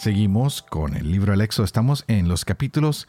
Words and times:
Seguimos 0.00 0.62
con 0.62 0.96
el 0.96 1.12
libro 1.12 1.32
del 1.32 1.42
Éxodo. 1.42 1.66
Estamos 1.66 2.06
en 2.08 2.26
los 2.26 2.46
capítulos 2.46 3.06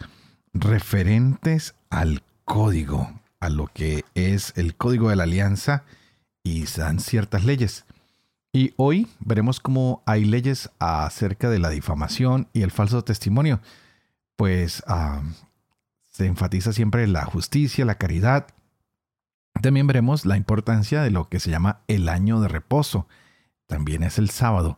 referentes 0.54 1.74
al 1.90 2.22
código, 2.44 3.10
a 3.40 3.48
lo 3.48 3.68
que 3.68 4.04
es 4.14 4.52
el 4.58 4.76
código 4.76 5.10
de 5.10 5.16
la 5.16 5.24
alianza 5.24 5.86
y 6.44 6.66
dan 6.66 7.00
ciertas 7.00 7.46
leyes. 7.46 7.86
Y 8.52 8.74
hoy 8.76 9.08
veremos 9.22 9.62
cómo 9.62 10.04
hay 10.06 10.26
leyes 10.26 10.70
acerca 10.80 11.50
de 11.50 11.60
la 11.60 11.70
difamación 11.70 12.50
y 12.52 12.62
el 12.62 12.72
falso 12.72 13.06
testimonio. 13.06 13.62
Pues 14.36 14.84
ah, 14.86 15.22
se 16.10 16.26
enfatiza 16.26 16.74
siempre 16.74 17.08
la 17.08 17.24
justicia, 17.24 17.86
la 17.86 17.96
caridad. 17.96 18.48
También 19.62 19.88
veremos 19.88 20.26
la 20.26 20.36
importancia 20.36 21.04
de 21.04 21.12
lo 21.12 21.30
que 21.30 21.40
se 21.40 21.52
llama 21.52 21.84
el 21.88 22.10
año 22.10 22.42
de 22.42 22.50
reposo. 22.50 23.08
También 23.66 24.04
es 24.04 24.18
el 24.18 24.30
sábado 24.30 24.78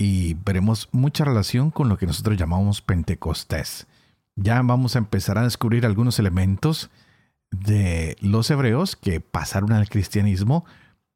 y 0.00 0.32
veremos 0.46 0.88
mucha 0.92 1.26
relación 1.26 1.70
con 1.70 1.90
lo 1.90 1.98
que 1.98 2.06
nosotros 2.06 2.38
llamamos 2.38 2.80
Pentecostés. 2.80 3.86
Ya 4.34 4.62
vamos 4.62 4.96
a 4.96 4.98
empezar 4.98 5.36
a 5.36 5.42
descubrir 5.42 5.84
algunos 5.84 6.18
elementos 6.18 6.90
de 7.50 8.16
los 8.22 8.50
hebreos 8.50 8.96
que 8.96 9.20
pasaron 9.20 9.72
al 9.72 9.90
cristianismo 9.90 10.64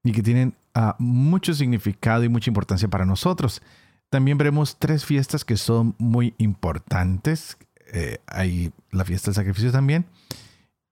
y 0.03 0.13
que 0.13 0.23
tienen 0.23 0.55
ah, 0.75 0.97
mucho 0.99 1.55
significado 1.55 2.25
y 2.25 2.29
mucha 2.29 2.51
importancia 2.51 2.87
para 2.87 3.07
nosotros. 3.07 3.63
También 4.11 4.37
veremos 4.37 4.77
tres 4.79 5.07
fiestas 5.07 5.47
que 5.47 5.57
son 5.57 5.95
muy 5.97 6.35
importantes. 6.37 7.57
Eh, 7.91 8.19
hay 8.27 8.71
la 8.91 9.07
fiesta 9.07 9.31
del 9.31 9.37
sacrificio 9.37 9.73
también. 9.73 10.05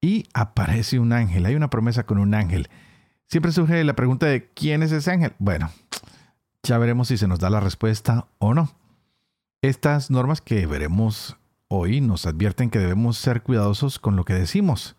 Y 0.00 0.24
aparece 0.32 0.98
un 0.98 1.12
ángel. 1.12 1.44
Hay 1.44 1.56
una 1.56 1.68
promesa 1.68 2.06
con 2.06 2.16
un 2.16 2.32
ángel. 2.32 2.70
Siempre 3.28 3.52
surge 3.52 3.84
la 3.84 3.94
pregunta 3.94 4.24
de 4.24 4.48
quién 4.54 4.82
es 4.82 4.92
ese 4.92 5.10
ángel. 5.10 5.34
Bueno, 5.38 5.70
ya 6.62 6.78
veremos 6.78 7.08
si 7.08 7.16
se 7.16 7.28
nos 7.28 7.38
da 7.38 7.50
la 7.50 7.60
respuesta 7.60 8.26
o 8.38 8.54
no. 8.54 8.70
Estas 9.62 10.10
normas 10.10 10.40
que 10.40 10.66
veremos 10.66 11.36
hoy 11.68 12.00
nos 12.00 12.26
advierten 12.26 12.70
que 12.70 12.78
debemos 12.78 13.16
ser 13.16 13.42
cuidadosos 13.42 13.98
con 13.98 14.16
lo 14.16 14.24
que 14.24 14.34
decimos, 14.34 14.96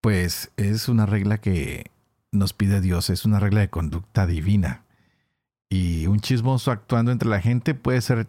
pues 0.00 0.50
es 0.56 0.88
una 0.88 1.06
regla 1.06 1.38
que 1.38 1.90
nos 2.30 2.52
pide 2.52 2.80
Dios, 2.80 3.10
es 3.10 3.24
una 3.24 3.38
regla 3.38 3.60
de 3.60 3.70
conducta 3.70 4.26
divina. 4.26 4.84
Y 5.68 6.06
un 6.06 6.20
chismoso 6.20 6.70
actuando 6.70 7.12
entre 7.12 7.28
la 7.28 7.40
gente 7.40 7.74
puede 7.74 8.00
ser 8.00 8.26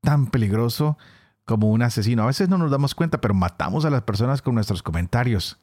tan 0.00 0.26
peligroso 0.26 0.98
como 1.44 1.70
un 1.70 1.82
asesino. 1.82 2.22
A 2.22 2.26
veces 2.26 2.48
no 2.48 2.58
nos 2.58 2.70
damos 2.70 2.94
cuenta, 2.94 3.20
pero 3.20 3.34
matamos 3.34 3.84
a 3.84 3.90
las 3.90 4.02
personas 4.02 4.42
con 4.42 4.54
nuestros 4.54 4.82
comentarios. 4.82 5.58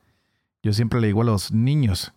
Yo 0.64 0.74
siempre 0.74 1.00
le 1.00 1.08
digo 1.08 1.22
a 1.22 1.26
los 1.26 1.52
niños, 1.52 2.12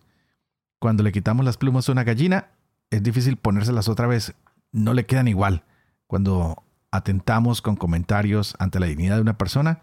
cuando 0.79 1.03
le 1.03 1.11
quitamos 1.11 1.45
las 1.45 1.57
plumas 1.57 1.87
a 1.87 1.91
una 1.91 2.03
gallina, 2.03 2.49
es 2.89 3.03
difícil 3.03 3.37
ponérselas 3.37 3.89
otra 3.89 4.07
vez. 4.07 4.33
No 4.71 4.93
le 4.93 5.05
quedan 5.05 5.27
igual. 5.27 5.63
Cuando 6.07 6.63
atentamos 6.91 7.61
con 7.61 7.75
comentarios 7.75 8.55
ante 8.59 8.79
la 8.79 8.87
dignidad 8.87 9.15
de 9.15 9.21
una 9.21 9.37
persona, 9.37 9.79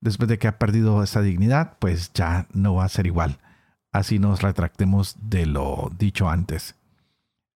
después 0.00 0.28
de 0.28 0.38
que 0.38 0.48
ha 0.48 0.58
perdido 0.58 1.02
esa 1.02 1.22
dignidad, 1.22 1.76
pues 1.78 2.12
ya 2.12 2.46
no 2.52 2.74
va 2.74 2.84
a 2.84 2.88
ser 2.88 3.06
igual. 3.06 3.38
Así 3.92 4.18
nos 4.18 4.42
retractemos 4.42 5.16
de 5.20 5.46
lo 5.46 5.90
dicho 5.98 6.28
antes. 6.28 6.74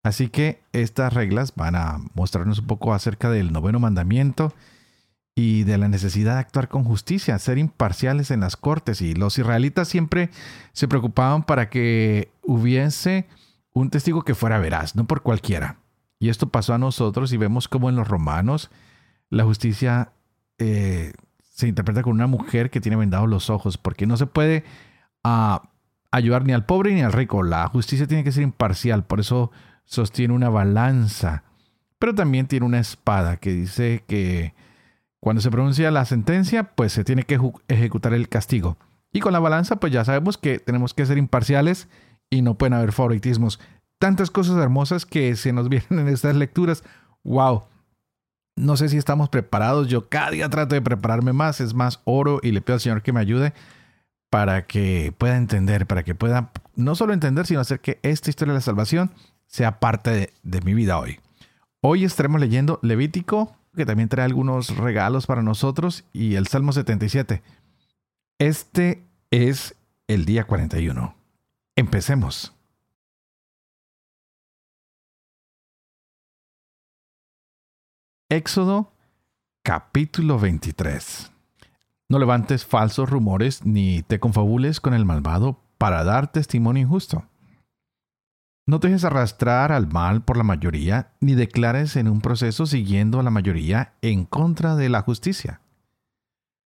Así 0.04 0.28
que 0.28 0.60
estas 0.72 1.12
reglas 1.12 1.54
van 1.54 1.76
a 1.76 2.00
mostrarnos 2.14 2.60
un 2.60 2.66
poco 2.66 2.92
acerca 2.92 3.30
del 3.30 3.52
noveno 3.52 3.78
mandamiento 3.78 4.52
y 5.34 5.62
de 5.62 5.78
la 5.78 5.88
necesidad 5.88 6.34
de 6.34 6.40
actuar 6.40 6.68
con 6.68 6.84
justicia, 6.84 7.38
ser 7.38 7.58
imparciales 7.58 8.30
en 8.30 8.40
las 8.40 8.56
cortes. 8.56 9.00
Y 9.00 9.14
los 9.14 9.38
israelitas 9.38 9.88
siempre 9.88 10.30
se 10.72 10.88
preocupaban 10.88 11.44
para 11.44 11.70
que 11.70 12.30
hubiese 12.42 13.26
un 13.72 13.90
testigo 13.90 14.22
que 14.22 14.34
fuera 14.34 14.58
veraz, 14.58 14.96
no 14.96 15.06
por 15.06 15.22
cualquiera. 15.22 15.78
Y 16.18 16.28
esto 16.28 16.48
pasó 16.48 16.74
a 16.74 16.78
nosotros 16.78 17.32
y 17.32 17.36
vemos 17.36 17.68
como 17.68 17.88
en 17.88 17.96
los 17.96 18.06
romanos 18.06 18.70
la 19.32 19.44
justicia 19.44 20.12
eh, 20.58 21.14
se 21.40 21.66
interpreta 21.66 22.02
con 22.02 22.12
una 22.12 22.26
mujer 22.26 22.70
que 22.70 22.80
tiene 22.80 22.96
vendados 22.96 23.28
los 23.28 23.50
ojos, 23.50 23.78
porque 23.78 24.06
no 24.06 24.16
se 24.16 24.26
puede 24.26 24.64
ah, 25.24 25.70
ayudar 26.10 26.44
ni 26.44 26.52
al 26.52 26.66
pobre 26.66 26.94
ni 26.94 27.00
al 27.00 27.12
rico. 27.12 27.42
La 27.42 27.66
justicia 27.68 28.06
tiene 28.06 28.24
que 28.24 28.32
ser 28.32 28.42
imparcial, 28.42 29.04
por 29.04 29.20
eso 29.20 29.50
sostiene 29.84 30.34
una 30.34 30.50
balanza, 30.50 31.44
pero 31.98 32.14
también 32.14 32.46
tiene 32.46 32.66
una 32.66 32.78
espada 32.78 33.38
que 33.38 33.52
dice 33.52 34.04
que 34.06 34.54
cuando 35.18 35.40
se 35.40 35.50
pronuncia 35.50 35.90
la 35.90 36.04
sentencia, 36.04 36.74
pues 36.74 36.92
se 36.92 37.04
tiene 37.04 37.22
que 37.24 37.40
ejecutar 37.68 38.12
el 38.12 38.28
castigo. 38.28 38.76
Y 39.12 39.20
con 39.20 39.32
la 39.32 39.38
balanza, 39.38 39.76
pues 39.76 39.92
ya 39.92 40.04
sabemos 40.04 40.36
que 40.36 40.58
tenemos 40.58 40.94
que 40.94 41.06
ser 41.06 41.16
imparciales 41.16 41.88
y 42.32 42.40
no 42.40 42.54
pueden 42.54 42.72
haber 42.72 42.92
favoritismos. 42.92 43.60
Tantas 43.98 44.30
cosas 44.30 44.56
hermosas 44.56 45.04
que 45.04 45.36
se 45.36 45.52
nos 45.52 45.68
vienen 45.68 45.98
en 45.98 46.08
estas 46.08 46.34
lecturas. 46.34 46.82
¡Wow! 47.22 47.64
No 48.56 48.76
sé 48.76 48.88
si 48.88 48.96
estamos 48.96 49.28
preparados. 49.28 49.88
Yo 49.88 50.08
cada 50.08 50.30
día 50.30 50.48
trato 50.48 50.74
de 50.74 50.80
prepararme 50.80 51.34
más. 51.34 51.60
Es 51.60 51.74
más, 51.74 52.00
oro 52.04 52.40
y 52.42 52.52
le 52.52 52.62
pido 52.62 52.74
al 52.74 52.80
Señor 52.80 53.02
que 53.02 53.12
me 53.12 53.20
ayude 53.20 53.52
para 54.30 54.66
que 54.66 55.12
pueda 55.16 55.36
entender, 55.36 55.86
para 55.86 56.04
que 56.04 56.14
pueda 56.14 56.52
no 56.74 56.94
solo 56.94 57.12
entender, 57.12 57.46
sino 57.46 57.60
hacer 57.60 57.80
que 57.80 58.00
esta 58.02 58.30
historia 58.30 58.54
de 58.54 58.58
la 58.58 58.62
salvación 58.62 59.10
sea 59.46 59.78
parte 59.78 60.32
de, 60.42 60.60
mi 60.62 60.72
vida 60.72 60.98
hoy. 60.98 61.20
Hoy 61.82 62.04
estaremos 62.04 62.40
leyendo 62.40 62.78
Levítico, 62.80 63.54
que 63.76 63.84
también 63.84 64.08
trae 64.08 64.24
algunos 64.24 64.74
regalos 64.78 65.26
para 65.26 65.42
nosotros, 65.42 66.04
y 66.14 66.36
el 66.36 66.46
Salmo 66.46 66.72
77. 66.72 67.42
Este 68.38 69.04
es 69.30 69.74
el 70.08 70.24
día 70.24 70.44
41. 70.44 71.21
Empecemos. 71.74 72.54
Éxodo 78.28 78.92
capítulo 79.62 80.38
23. 80.38 81.32
No 82.10 82.18
levantes 82.18 82.66
falsos 82.66 83.08
rumores 83.08 83.64
ni 83.64 84.02
te 84.02 84.20
confabules 84.20 84.80
con 84.80 84.92
el 84.92 85.06
malvado 85.06 85.60
para 85.78 86.04
dar 86.04 86.30
testimonio 86.30 86.82
injusto. 86.82 87.24
No 88.66 88.78
te 88.78 88.88
dejes 88.88 89.04
arrastrar 89.04 89.72
al 89.72 89.88
mal 89.88 90.22
por 90.24 90.36
la 90.36 90.44
mayoría, 90.44 91.14
ni 91.20 91.34
declares 91.34 91.96
en 91.96 92.06
un 92.06 92.20
proceso 92.20 92.66
siguiendo 92.66 93.18
a 93.18 93.22
la 93.22 93.30
mayoría 93.30 93.94
en 94.02 94.26
contra 94.26 94.76
de 94.76 94.90
la 94.90 95.00
justicia. 95.00 95.62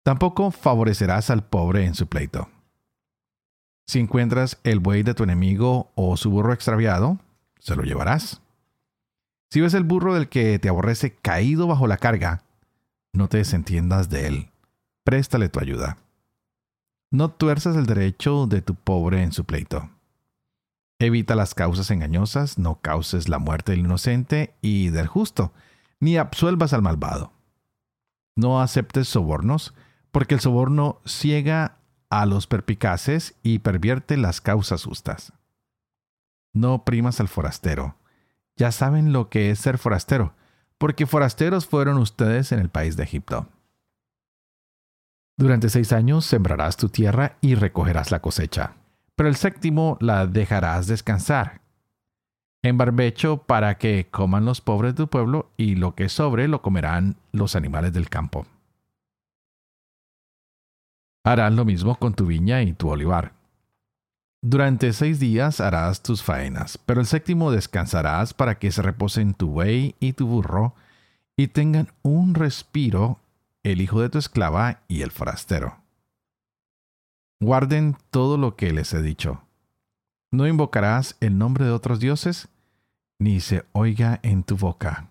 Tampoco 0.04 0.52
favorecerás 0.52 1.30
al 1.30 1.46
pobre 1.46 1.86
en 1.86 1.96
su 1.96 2.08
pleito. 2.08 2.48
Si 3.88 4.00
encuentras 4.00 4.58
el 4.64 4.80
buey 4.80 5.04
de 5.04 5.14
tu 5.14 5.24
enemigo 5.24 5.92
o 5.96 6.18
su 6.18 6.32
burro 6.32 6.54
extraviado, 6.54 7.20
se 7.60 7.76
lo 7.76 7.84
llevarás. 7.84 8.42
Si 9.50 9.62
ves 9.62 9.74
el 9.74 9.84
burro 9.84 10.14
del 10.14 10.28
que 10.28 10.60
te 10.60 10.70
aborrece 10.70 11.16
caído 11.16 11.68
bajo 11.68 11.88
la 11.88 11.98
carga, 11.98 12.44
no 13.14 13.30
te 13.30 13.38
desentiendas 13.38 14.10
de 14.10 14.28
él. 14.28 14.50
Préstale 15.04 15.50
tu 15.50 15.60
ayuda. 15.60 15.98
No 17.12 17.30
tuerzas 17.30 17.76
el 17.76 17.86
derecho 17.86 18.48
de 18.48 18.62
tu 18.62 18.76
pobre 18.76 19.24
en 19.24 19.32
su 19.32 19.46
pleito. 19.46 19.90
Evita 21.00 21.36
las 21.36 21.54
causas 21.54 21.92
engañosas, 21.92 22.58
no 22.58 22.76
causes 22.82 23.30
la 23.30 23.38
muerte 23.38 23.72
del 23.74 23.82
inocente 23.82 24.54
y 24.62 24.90
del 24.90 25.08
justo, 25.08 25.54
ni 26.00 26.18
absuelvas 26.18 26.74
al 26.74 26.82
malvado. 26.82 27.32
No 28.36 28.62
aceptes 28.62 29.08
sobornos, 29.08 29.74
porque 30.12 30.34
el 30.34 30.42
soborno 30.42 31.00
ciega 31.06 31.78
a 32.10 32.26
los 32.26 32.48
perpicaces 32.48 33.36
y 33.44 33.60
pervierte 33.60 34.18
las 34.18 34.42
causas 34.42 34.84
justas. 34.84 35.34
No 36.54 36.86
primas 36.86 37.20
al 37.20 37.28
forastero. 37.28 37.96
Ya 38.56 38.72
saben 38.72 39.12
lo 39.12 39.30
que 39.30 39.52
es 39.52 39.60
ser 39.60 39.78
forastero, 39.78 40.34
porque 40.78 41.06
forasteros 41.06 41.66
fueron 41.68 41.98
ustedes 41.98 42.52
en 42.52 42.60
el 42.60 42.70
país 42.70 42.96
de 42.96 43.04
Egipto. 43.04 43.48
Durante 45.38 45.70
seis 45.70 45.92
años 45.92 46.26
sembrarás 46.26 46.78
tu 46.78 46.88
tierra 46.88 47.38
y 47.42 47.56
recogerás 47.56 48.12
la 48.12 48.22
cosecha, 48.22 48.76
pero 49.18 49.28
el 49.28 49.36
séptimo 49.36 49.98
la 50.00 50.28
dejarás 50.28 50.88
descansar. 50.88 51.60
En 52.64 52.78
barbecho 52.78 53.44
para 53.44 53.78
que 53.78 54.08
coman 54.10 54.46
los 54.46 54.62
pobres 54.62 54.94
de 54.94 55.04
tu 55.04 55.10
pueblo 55.10 55.52
y 55.58 55.76
lo 55.76 55.94
que 55.94 56.08
sobre 56.08 56.48
lo 56.48 56.62
comerán 56.62 57.18
los 57.34 57.56
animales 57.56 57.92
del 57.92 58.10
campo. 58.10 58.48
Harás 61.26 61.52
lo 61.52 61.66
mismo 61.66 61.96
con 61.96 62.14
tu 62.14 62.28
viña 62.28 62.62
y 62.62 62.74
tu 62.74 62.88
olivar. 62.88 63.34
Durante 64.44 64.94
seis 64.94 65.20
días 65.20 65.60
harás 65.60 66.04
tus 66.04 66.22
faenas, 66.22 66.78
pero 66.78 67.02
el 67.02 67.08
séptimo 67.08 67.50
descansarás 67.50 68.36
para 68.36 68.60
que 68.60 68.72
se 68.72 68.84
reposen 68.84 69.34
tu 69.34 69.48
buey 69.48 69.96
y 70.00 70.14
tu 70.14 70.28
burro, 70.28 70.76
y 71.36 71.48
tengan 71.48 71.88
un 72.04 72.36
respiro 72.36 73.20
el 73.64 73.82
hijo 73.82 74.02
de 74.02 74.10
tu 74.10 74.20
esclava 74.20 74.82
y 74.88 75.02
el 75.02 75.10
forastero. 75.10 75.78
Guarden 77.42 77.98
todo 78.12 78.38
lo 78.38 78.56
que 78.56 78.72
les 78.72 78.94
he 78.94 79.02
dicho. 79.02 79.42
No 80.32 80.46
invocarás 80.46 81.18
el 81.22 81.40
nombre 81.40 81.66
de 81.66 81.72
otros 81.72 82.00
dioses, 82.00 82.50
ni 83.18 83.40
se 83.40 83.66
oiga 83.72 84.20
en 84.22 84.44
tu 84.44 84.58
boca. 84.58 85.10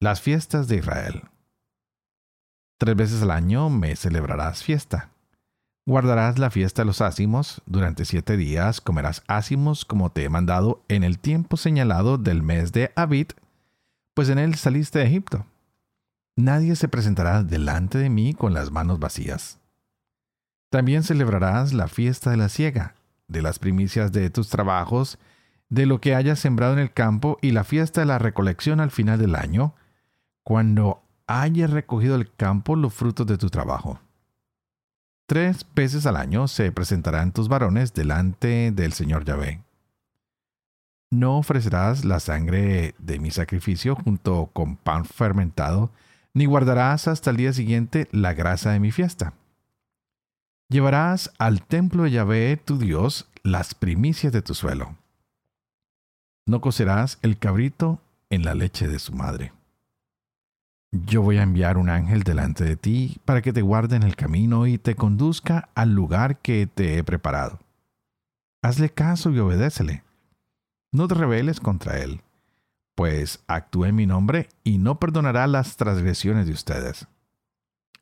Las 0.00 0.20
fiestas 0.20 0.68
de 0.68 0.76
Israel. 0.76 1.22
Tres 2.78 2.94
veces 2.96 3.22
al 3.22 3.30
año 3.30 3.70
me 3.70 3.96
celebrarás 3.96 4.62
fiesta. 4.62 5.10
Guardarás 5.86 6.38
la 6.38 6.50
fiesta 6.50 6.82
de 6.82 6.86
los 6.86 7.00
ácimos, 7.00 7.62
durante 7.64 8.04
siete 8.04 8.36
días 8.36 8.80
comerás 8.80 9.22
ácimos 9.28 9.84
como 9.84 10.10
te 10.10 10.24
he 10.24 10.28
mandado 10.28 10.82
en 10.88 11.04
el 11.04 11.18
tiempo 11.18 11.56
señalado 11.56 12.18
del 12.18 12.42
mes 12.42 12.72
de 12.72 12.92
Abid, 12.96 13.28
pues 14.12 14.28
en 14.28 14.38
él 14.38 14.56
saliste 14.56 14.98
de 14.98 15.06
Egipto. 15.06 15.46
Nadie 16.34 16.76
se 16.76 16.88
presentará 16.88 17.44
delante 17.44 17.98
de 17.98 18.10
mí 18.10 18.34
con 18.34 18.52
las 18.52 18.70
manos 18.70 18.98
vacías. 18.98 19.58
También 20.70 21.02
celebrarás 21.02 21.72
la 21.72 21.88
fiesta 21.88 22.30
de 22.30 22.36
la 22.36 22.48
siega, 22.48 22.94
de 23.28 23.40
las 23.40 23.58
primicias 23.58 24.12
de 24.12 24.28
tus 24.28 24.48
trabajos, 24.48 25.18
de 25.68 25.86
lo 25.86 26.00
que 26.00 26.14
hayas 26.14 26.40
sembrado 26.40 26.74
en 26.74 26.80
el 26.80 26.92
campo 26.92 27.38
y 27.40 27.52
la 27.52 27.64
fiesta 27.64 28.00
de 28.00 28.06
la 28.06 28.18
recolección 28.18 28.80
al 28.80 28.90
final 28.90 29.18
del 29.18 29.34
año, 29.34 29.74
cuando 30.42 31.02
hayas 31.26 31.70
recogido 31.70 32.16
el 32.16 32.32
campo 32.32 32.76
los 32.76 32.94
frutos 32.94 33.26
de 33.26 33.38
tu 33.38 33.48
trabajo. 33.50 34.00
Tres 35.26 35.66
veces 35.74 36.06
al 36.06 36.16
año 36.16 36.46
se 36.46 36.70
presentarán 36.70 37.32
tus 37.32 37.48
varones 37.48 37.94
delante 37.94 38.70
del 38.70 38.92
Señor 38.92 39.24
Yahvé. 39.24 39.60
No 41.10 41.38
ofrecerás 41.38 42.04
la 42.04 42.20
sangre 42.20 42.94
de 42.98 43.18
mi 43.18 43.30
sacrificio 43.30 43.96
junto 43.96 44.50
con 44.52 44.76
pan 44.76 45.04
fermentado, 45.04 45.90
ni 46.32 46.46
guardarás 46.46 47.08
hasta 47.08 47.30
el 47.30 47.38
día 47.38 47.52
siguiente 47.52 48.08
la 48.12 48.34
grasa 48.34 48.70
de 48.70 48.80
mi 48.80 48.92
fiesta. 48.92 49.32
Llevarás 50.68 51.32
al 51.38 51.62
templo 51.62 52.04
de 52.04 52.10
Yahvé 52.12 52.56
tu 52.56 52.78
Dios 52.78 53.28
las 53.42 53.74
primicias 53.74 54.32
de 54.32 54.42
tu 54.42 54.54
suelo. 54.54 54.96
No 56.44 56.60
cocerás 56.60 57.18
el 57.22 57.38
cabrito 57.38 58.00
en 58.30 58.44
la 58.44 58.54
leche 58.54 58.88
de 58.88 58.98
su 58.98 59.12
madre. 59.12 59.52
Yo 60.92 61.22
voy 61.22 61.38
a 61.38 61.42
enviar 61.42 61.78
un 61.78 61.90
ángel 61.90 62.22
delante 62.22 62.64
de 62.64 62.76
ti 62.76 63.18
para 63.24 63.42
que 63.42 63.52
te 63.52 63.62
guarde 63.62 63.96
en 63.96 64.02
el 64.02 64.16
camino 64.16 64.66
y 64.66 64.78
te 64.78 64.94
conduzca 64.94 65.68
al 65.74 65.92
lugar 65.92 66.38
que 66.38 66.66
te 66.66 66.96
he 66.96 67.04
preparado. 67.04 67.58
Hazle 68.62 68.90
caso 68.90 69.30
y 69.30 69.38
obedécele. 69.38 70.02
No 70.92 71.08
te 71.08 71.14
rebeles 71.14 71.60
contra 71.60 71.98
él, 71.98 72.22
pues 72.94 73.40
actúe 73.48 73.86
en 73.86 73.96
mi 73.96 74.06
nombre 74.06 74.48
y 74.64 74.78
no 74.78 74.98
perdonará 74.98 75.46
las 75.46 75.76
transgresiones 75.76 76.46
de 76.46 76.52
ustedes. 76.52 77.06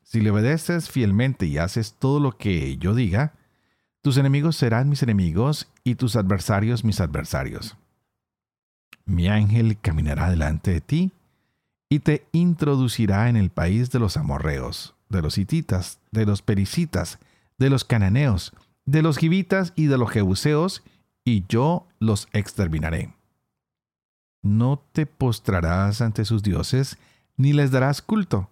Si 0.03 0.21
le 0.21 0.31
obedeces 0.31 0.89
fielmente 0.89 1.47
y 1.47 1.57
haces 1.57 1.95
todo 1.99 2.19
lo 2.19 2.37
que 2.37 2.77
yo 2.77 2.93
diga, 2.93 3.33
tus 4.01 4.17
enemigos 4.17 4.55
serán 4.55 4.87
mis 4.87 5.01
enemigos 5.01 5.67
y 5.83 5.95
tus 5.95 6.15
adversarios 6.15 6.83
mis 6.83 7.01
adversarios. 7.01 7.75
Mi 9.05 9.27
ángel 9.27 9.79
caminará 9.79 10.29
delante 10.29 10.71
de 10.71 10.81
ti 10.81 11.11
y 11.89 11.99
te 11.99 12.27
introducirá 12.31 13.29
en 13.29 13.35
el 13.35 13.49
país 13.49 13.91
de 13.91 13.99
los 13.99 14.17
amorreos, 14.17 14.95
de 15.09 15.21
los 15.21 15.37
hititas, 15.37 15.99
de 16.11 16.25
los 16.25 16.41
pericitas, 16.41 17.19
de 17.57 17.69
los 17.69 17.83
cananeos, 17.83 18.53
de 18.85 19.01
los 19.01 19.17
gibitas 19.17 19.73
y 19.75 19.85
de 19.85 19.97
los 19.97 20.09
jebuseos, 20.09 20.83
y 21.23 21.45
yo 21.47 21.87
los 21.99 22.27
exterminaré. 22.33 23.13
No 24.43 24.83
te 24.91 25.05
postrarás 25.05 26.01
ante 26.01 26.25
sus 26.25 26.43
dioses, 26.43 26.97
ni 27.35 27.53
les 27.53 27.71
darás 27.71 28.01
culto. 28.01 28.49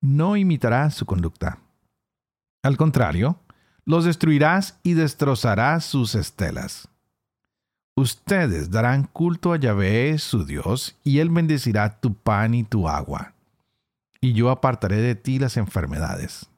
No 0.00 0.36
imitarás 0.36 0.94
su 0.94 1.06
conducta. 1.06 1.58
Al 2.62 2.76
contrario, 2.76 3.38
los 3.84 4.04
destruirás 4.04 4.78
y 4.82 4.94
destrozarás 4.94 5.84
sus 5.84 6.14
estelas. 6.14 6.88
Ustedes 7.94 8.70
darán 8.70 9.04
culto 9.04 9.52
a 9.52 9.58
Yahvé, 9.58 10.16
su 10.18 10.46
Dios, 10.46 10.96
y 11.04 11.18
Él 11.18 11.28
bendecirá 11.28 12.00
tu 12.00 12.14
pan 12.14 12.54
y 12.54 12.64
tu 12.64 12.88
agua. 12.88 13.34
Y 14.20 14.32
yo 14.32 14.50
apartaré 14.50 14.96
de 14.96 15.14
ti 15.14 15.38
las 15.38 15.58
enfermedades. 15.58 16.48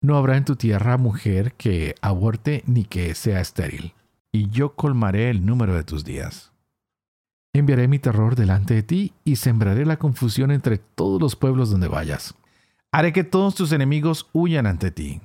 No 0.00 0.16
habrá 0.16 0.38
en 0.38 0.46
tu 0.46 0.56
tierra 0.56 0.96
mujer 0.96 1.52
que 1.52 1.94
aborte 2.00 2.62
ni 2.66 2.84
que 2.84 3.14
sea 3.14 3.40
estéril, 3.40 3.92
y 4.32 4.48
yo 4.48 4.74
colmaré 4.74 5.28
el 5.28 5.44
número 5.44 5.74
de 5.74 5.84
tus 5.84 6.02
días. 6.02 6.50
Enviaré 7.52 7.86
mi 7.86 7.98
terror 7.98 8.36
delante 8.36 8.74
de 8.74 8.82
ti 8.82 9.12
y 9.24 9.36
sembraré 9.36 9.84
la 9.84 9.98
confusión 9.98 10.50
entre 10.50 10.78
todos 10.78 11.20
los 11.20 11.36
pueblos 11.36 11.70
donde 11.70 11.88
vayas. 11.88 12.34
Haré 12.90 13.12
que 13.12 13.24
todos 13.24 13.54
tus 13.54 13.72
enemigos 13.72 14.30
huyan 14.32 14.66
ante 14.66 14.90
ti 14.90 15.20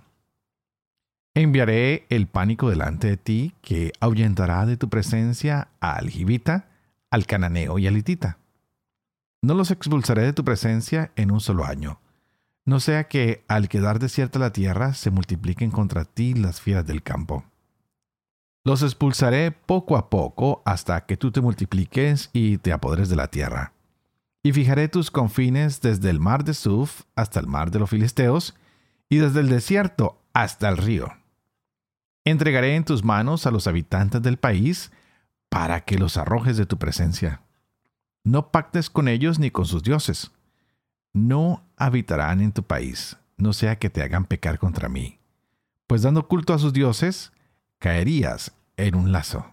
Enviaré 1.38 2.06
el 2.10 2.28
pánico 2.28 2.70
delante 2.70 3.08
de 3.08 3.18
ti, 3.18 3.56
que 3.62 3.92
ahuyentará 4.00 4.66
de 4.66 4.78
tu 4.78 4.88
presencia 4.90 5.68
al 5.82 6.10
jibita, 6.10 6.70
al 7.12 7.26
cananeo 7.26 7.78
y 7.78 7.88
al 7.88 7.98
hitita. 7.98 8.38
No 9.42 9.54
los 9.54 9.70
expulsaré 9.70 10.22
de 10.22 10.32
tu 10.32 10.46
presencia 10.46 11.12
en 11.18 11.32
un 11.32 11.42
solo 11.42 11.66
año, 11.66 12.00
no 12.64 12.80
sea 12.80 13.10
que 13.10 13.44
al 13.50 13.68
quedar 13.68 14.00
desierta 14.00 14.40
la 14.40 14.54
tierra 14.54 14.94
se 14.94 15.12
multipliquen 15.12 15.72
contra 15.72 16.06
ti 16.06 16.34
las 16.36 16.62
fieras 16.62 16.88
del 16.88 17.04
campo. 17.04 17.44
Los 18.64 18.82
expulsaré 18.82 19.52
poco 19.52 19.98
a 19.98 20.10
poco 20.10 20.64
hasta 20.66 21.06
que 21.06 21.18
tú 21.18 21.32
te 21.32 21.42
multipliques 21.42 22.30
y 22.32 22.60
te 22.60 22.72
apoderes 22.72 23.10
de 23.10 23.18
la 23.18 23.28
tierra. 23.28 23.74
Y 24.42 24.54
fijaré 24.54 24.88
tus 24.88 25.12
confines 25.12 25.82
desde 25.82 26.10
el 26.10 26.22
mar 26.22 26.46
de 26.46 26.54
Suf 26.54 27.02
hasta 27.14 27.42
el 27.42 27.48
mar 27.48 27.72
de 27.72 27.80
los 27.80 27.90
filisteos, 27.90 28.56
y 29.10 29.18
desde 29.18 29.42
el 29.42 29.50
desierto 29.50 30.24
hasta 30.34 30.70
el 30.70 30.78
río 30.78 31.12
Entregaré 32.28 32.76
en 32.76 32.84
tus 32.84 33.04
manos 33.04 33.46
a 33.46 33.52
los 33.52 33.68
habitantes 33.68 34.20
del 34.24 34.38
país 34.38 34.92
para 35.48 35.82
que 35.82 36.00
los 36.00 36.18
arrojes 36.18 36.58
de 36.58 36.66
tu 36.66 36.80
presencia. 36.80 37.44
No 38.24 38.52
pactes 38.52 38.90
con 38.90 39.08
ellos 39.08 39.38
ni 39.38 39.52
con 39.52 39.68
sus 39.68 39.84
dioses. 39.84 40.32
No 41.14 41.64
habitarán 41.78 42.42
en 42.42 42.52
tu 42.52 42.64
país, 42.64 43.16
no 43.38 43.54
sea 43.54 43.78
que 43.78 43.92
te 43.92 44.02
hagan 44.02 44.26
pecar 44.26 44.58
contra 44.58 44.90
mí, 44.90 45.20
pues 45.86 46.02
dando 46.02 46.28
culto 46.28 46.54
a 46.54 46.60
sus 46.60 46.74
dioses, 46.74 47.32
caerías 47.78 48.56
en 48.76 48.96
un 48.96 49.12
lazo. 49.12 49.46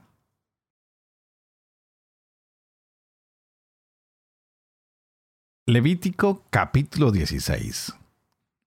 Levítico 5.67 6.43
capítulo 6.51 7.13
16 7.13 8.02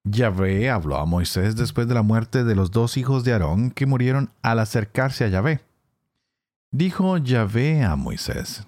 Yahvé 0.08 0.70
habló 0.70 0.98
a 0.98 1.06
Moisés 1.06 1.56
después 1.56 1.88
de 1.88 1.96
la 1.96 2.04
muerte 2.04 2.44
de 2.44 2.54
los 2.54 2.70
dos 2.70 2.96
hijos 2.96 3.24
de 3.24 3.34
Aarón 3.34 3.72
que 3.72 3.88
murieron 3.88 4.30
al 4.44 4.60
acercarse 4.60 5.26
a 5.26 5.30
Yahvé. 5.30 5.62
Dijo 6.72 7.18
Yahvé 7.18 7.84
a 7.84 7.96
Moisés, 7.96 8.68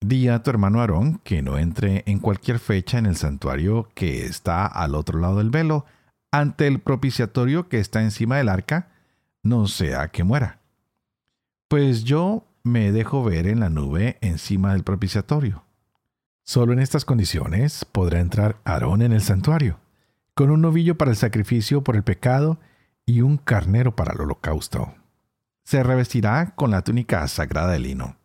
Di 0.00 0.28
a 0.28 0.42
tu 0.42 0.50
hermano 0.50 0.80
Aarón 0.80 1.20
que 1.22 1.42
no 1.42 1.58
entre 1.58 2.02
en 2.06 2.18
cualquier 2.18 2.58
fecha 2.58 2.98
en 2.98 3.06
el 3.06 3.14
santuario 3.14 3.88
que 3.94 4.26
está 4.26 4.66
al 4.66 4.96
otro 4.96 5.20
lado 5.20 5.38
del 5.38 5.50
velo, 5.50 5.86
ante 6.32 6.66
el 6.66 6.80
propiciatorio 6.80 7.68
que 7.68 7.78
está 7.78 8.02
encima 8.02 8.36
del 8.36 8.48
arca, 8.48 8.88
no 9.44 9.68
sea 9.68 10.08
que 10.08 10.24
muera. 10.24 10.58
Pues 11.68 12.02
yo 12.02 12.44
me 12.64 12.90
dejo 12.90 13.22
ver 13.22 13.46
en 13.46 13.60
la 13.60 13.70
nube 13.70 14.18
encima 14.20 14.72
del 14.72 14.82
propiciatorio. 14.82 15.62
Solo 16.42 16.72
en 16.72 16.80
estas 16.80 17.04
condiciones 17.04 17.84
podrá 17.84 18.18
entrar 18.18 18.56
Aarón 18.64 19.02
en 19.02 19.12
el 19.12 19.22
santuario 19.22 19.78
con 20.36 20.50
un 20.50 20.60
novillo 20.60 20.98
para 20.98 21.10
el 21.10 21.16
sacrificio 21.16 21.82
por 21.82 21.96
el 21.96 22.02
pecado 22.02 22.60
y 23.06 23.22
un 23.22 23.38
carnero 23.38 23.96
para 23.96 24.12
el 24.12 24.20
holocausto. 24.20 24.94
Se 25.64 25.82
revestirá 25.82 26.54
con 26.54 26.70
la 26.70 26.82
túnica 26.82 27.26
sagrada 27.26 27.72
de 27.72 27.78
lino. 27.78 28.16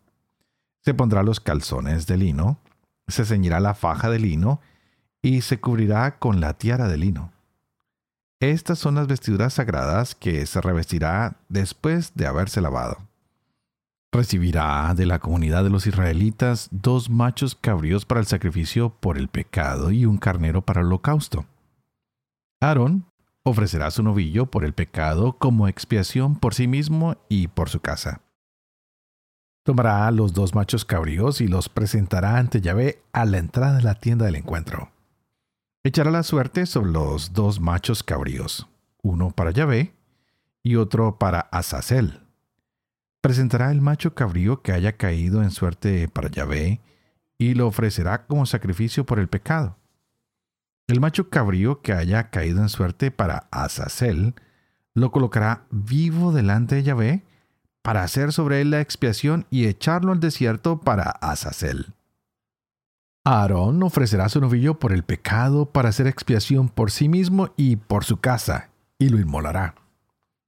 Se 0.81 0.93
pondrá 0.93 1.23
los 1.23 1.39
calzones 1.39 2.07
de 2.07 2.17
lino, 2.17 2.59
se 3.07 3.23
ceñirá 3.23 3.61
la 3.61 3.75
faja 3.75 4.09
de 4.09 4.19
lino 4.19 4.59
y 5.21 5.39
se 5.39 5.61
cubrirá 5.61 6.19
con 6.19 6.41
la 6.41 6.57
tiara 6.57 6.89
de 6.89 6.97
lino. 6.97 7.31
Estas 8.41 8.77
son 8.77 8.95
las 8.95 9.07
vestiduras 9.07 9.53
sagradas 9.53 10.13
que 10.13 10.45
se 10.45 10.59
revestirá 10.59 11.37
después 11.47 12.11
de 12.13 12.27
haberse 12.27 12.59
lavado. 12.59 12.97
Recibirá 14.11 14.93
de 14.95 15.05
la 15.05 15.19
comunidad 15.19 15.63
de 15.63 15.69
los 15.69 15.87
israelitas 15.87 16.67
dos 16.71 17.09
machos 17.09 17.55
cabríos 17.55 18.03
para 18.03 18.19
el 18.19 18.27
sacrificio 18.27 18.89
por 18.89 19.17
el 19.17 19.29
pecado 19.29 19.91
y 19.91 20.05
un 20.05 20.17
carnero 20.17 20.61
para 20.61 20.81
el 20.81 20.87
holocausto. 20.87 21.45
Aarón 22.61 23.05
ofrecerá 23.43 23.89
su 23.89 24.03
novillo 24.03 24.45
por 24.45 24.63
el 24.63 24.73
pecado 24.73 25.33
como 25.33 25.67
expiación 25.67 26.35
por 26.35 26.53
sí 26.53 26.67
mismo 26.67 27.17
y 27.27 27.47
por 27.47 27.69
su 27.69 27.79
casa. 27.79 28.21
Tomará 29.63 30.09
los 30.11 30.33
dos 30.33 30.53
machos 30.53 30.85
cabríos 30.85 31.41
y 31.41 31.47
los 31.47 31.69
presentará 31.69 32.37
ante 32.37 32.61
Yahvé 32.61 33.01
a 33.13 33.25
la 33.25 33.39
entrada 33.39 33.77
de 33.77 33.83
la 33.83 33.95
tienda 33.95 34.25
del 34.25 34.35
encuentro. 34.35 34.91
Echará 35.83 36.11
la 36.11 36.21
suerte 36.21 36.67
sobre 36.67 36.91
los 36.91 37.33
dos 37.33 37.59
machos 37.59 38.03
cabríos, 38.03 38.67
uno 39.01 39.31
para 39.31 39.49
Yahvé 39.49 39.95
y 40.61 40.75
otro 40.75 41.17
para 41.17 41.39
Azazel. 41.39 42.21
Presentará 43.21 43.71
el 43.71 43.81
macho 43.81 44.13
cabrío 44.13 44.61
que 44.61 44.71
haya 44.71 44.97
caído 44.97 45.41
en 45.41 45.49
suerte 45.49 46.07
para 46.07 46.29
Yahvé 46.29 46.79
y 47.39 47.55
lo 47.55 47.65
ofrecerá 47.65 48.27
como 48.27 48.45
sacrificio 48.45 49.03
por 49.03 49.17
el 49.17 49.29
pecado. 49.29 49.80
El 50.91 50.99
macho 50.99 51.29
cabrío 51.29 51.81
que 51.81 51.93
haya 51.93 52.29
caído 52.31 52.61
en 52.61 52.67
suerte 52.67 53.11
para 53.11 53.47
Azazel, 53.49 54.35
lo 54.93 55.09
colocará 55.09 55.63
vivo 55.71 56.33
delante 56.33 56.75
de 56.75 56.83
Yahvé 56.83 57.23
para 57.81 58.03
hacer 58.03 58.33
sobre 58.33 58.59
él 58.59 58.71
la 58.71 58.81
expiación 58.81 59.45
y 59.49 59.67
echarlo 59.67 60.11
al 60.11 60.19
desierto 60.19 60.81
para 60.81 61.03
Azazel. 61.03 61.93
Aarón 63.23 63.81
ofrecerá 63.83 64.27
su 64.27 64.41
novillo 64.41 64.79
por 64.79 64.91
el 64.91 65.03
pecado 65.03 65.65
para 65.65 65.87
hacer 65.87 66.07
expiación 66.07 66.67
por 66.67 66.91
sí 66.91 67.07
mismo 67.07 67.53
y 67.55 67.77
por 67.77 68.03
su 68.03 68.17
casa, 68.17 68.69
y 68.99 69.07
lo 69.07 69.17
inmolará. 69.17 69.75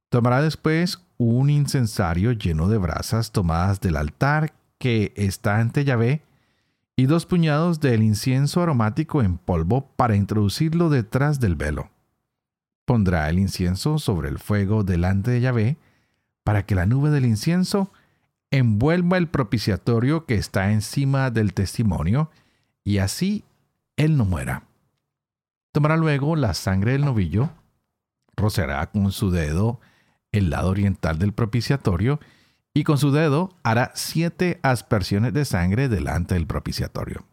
Tomará 0.10 0.42
después 0.42 1.00
un 1.18 1.50
incensario 1.52 2.34
lleno 2.34 2.68
de 2.68 2.80
brasas 2.80 3.32
tomadas 3.32 3.80
del 3.80 3.96
altar 3.96 4.52
que 4.78 5.14
está 5.16 5.60
ante 5.60 5.86
Yahvé, 5.86 6.22
y 6.96 7.06
dos 7.06 7.26
puñados 7.26 7.80
del 7.80 8.04
incienso 8.04 8.62
aromático 8.62 9.22
en 9.22 9.38
polvo 9.38 9.90
para 9.96 10.16
introducirlo 10.16 10.90
detrás 10.90 11.40
del 11.40 11.56
velo. 11.56 11.90
Pondrá 12.86 13.30
el 13.30 13.40
incienso 13.40 13.98
sobre 13.98 14.30
el 14.30 14.38
fuego 14.38 14.84
delante 14.84 15.32
de 15.32 15.42
Yahvé, 15.42 15.78
para 16.44 16.66
que 16.66 16.76
la 16.76 16.86
nube 16.86 17.10
del 17.10 17.26
incienso 17.26 17.92
envuelva 18.52 19.18
el 19.18 19.28
propiciatorio 19.28 20.26
que 20.26 20.36
está 20.36 20.72
encima 20.72 21.32
del 21.32 21.54
testimonio, 21.54 22.30
y 22.84 22.98
así 23.00 23.46
él 23.96 24.18
no 24.18 24.26
muera. 24.26 24.64
Tomará 25.72 25.98
luego 25.98 26.36
la 26.36 26.54
sangre 26.54 26.92
del 26.92 27.06
novillo, 27.06 27.50
rociará 28.36 28.92
con 28.92 29.12
su 29.12 29.32
dedo 29.32 29.80
el 30.32 30.50
lado 30.50 30.70
oriental 30.70 31.18
del 31.18 31.34
propiciatorio, 31.34 32.20
y 32.74 32.84
con 32.84 32.98
su 32.98 33.12
dedo 33.12 33.56
hará 33.64 33.92
siete 33.96 34.60
aspersiones 34.64 35.34
de 35.34 35.46
sangre 35.46 35.90
delante 35.90 36.34
del 36.34 36.48
propiciatorio. 36.48 37.26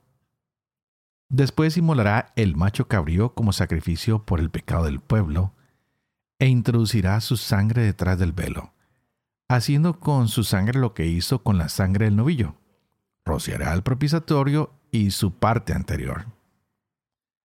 Después 1.30 1.76
inmolará 1.76 2.32
el 2.36 2.56
macho 2.56 2.88
cabrío 2.88 3.34
como 3.34 3.52
sacrificio 3.52 4.24
por 4.26 4.40
el 4.40 4.50
pecado 4.50 4.84
del 4.84 5.00
pueblo, 5.00 5.54
e 6.40 6.48
introducirá 6.48 7.20
su 7.20 7.36
sangre 7.36 7.82
detrás 7.82 8.18
del 8.18 8.32
velo, 8.32 8.72
haciendo 9.48 10.00
con 10.00 10.28
su 10.28 10.42
sangre 10.42 10.80
lo 10.80 10.94
que 10.94 11.06
hizo 11.06 11.42
con 11.42 11.58
la 11.58 11.68
sangre 11.68 12.06
del 12.06 12.16
novillo. 12.16 12.56
Rociará 13.24 13.72
el 13.74 13.82
propiciatorio 13.82 14.72
y 14.90 15.10
su 15.10 15.32
parte 15.32 15.74
anterior. 15.74 16.26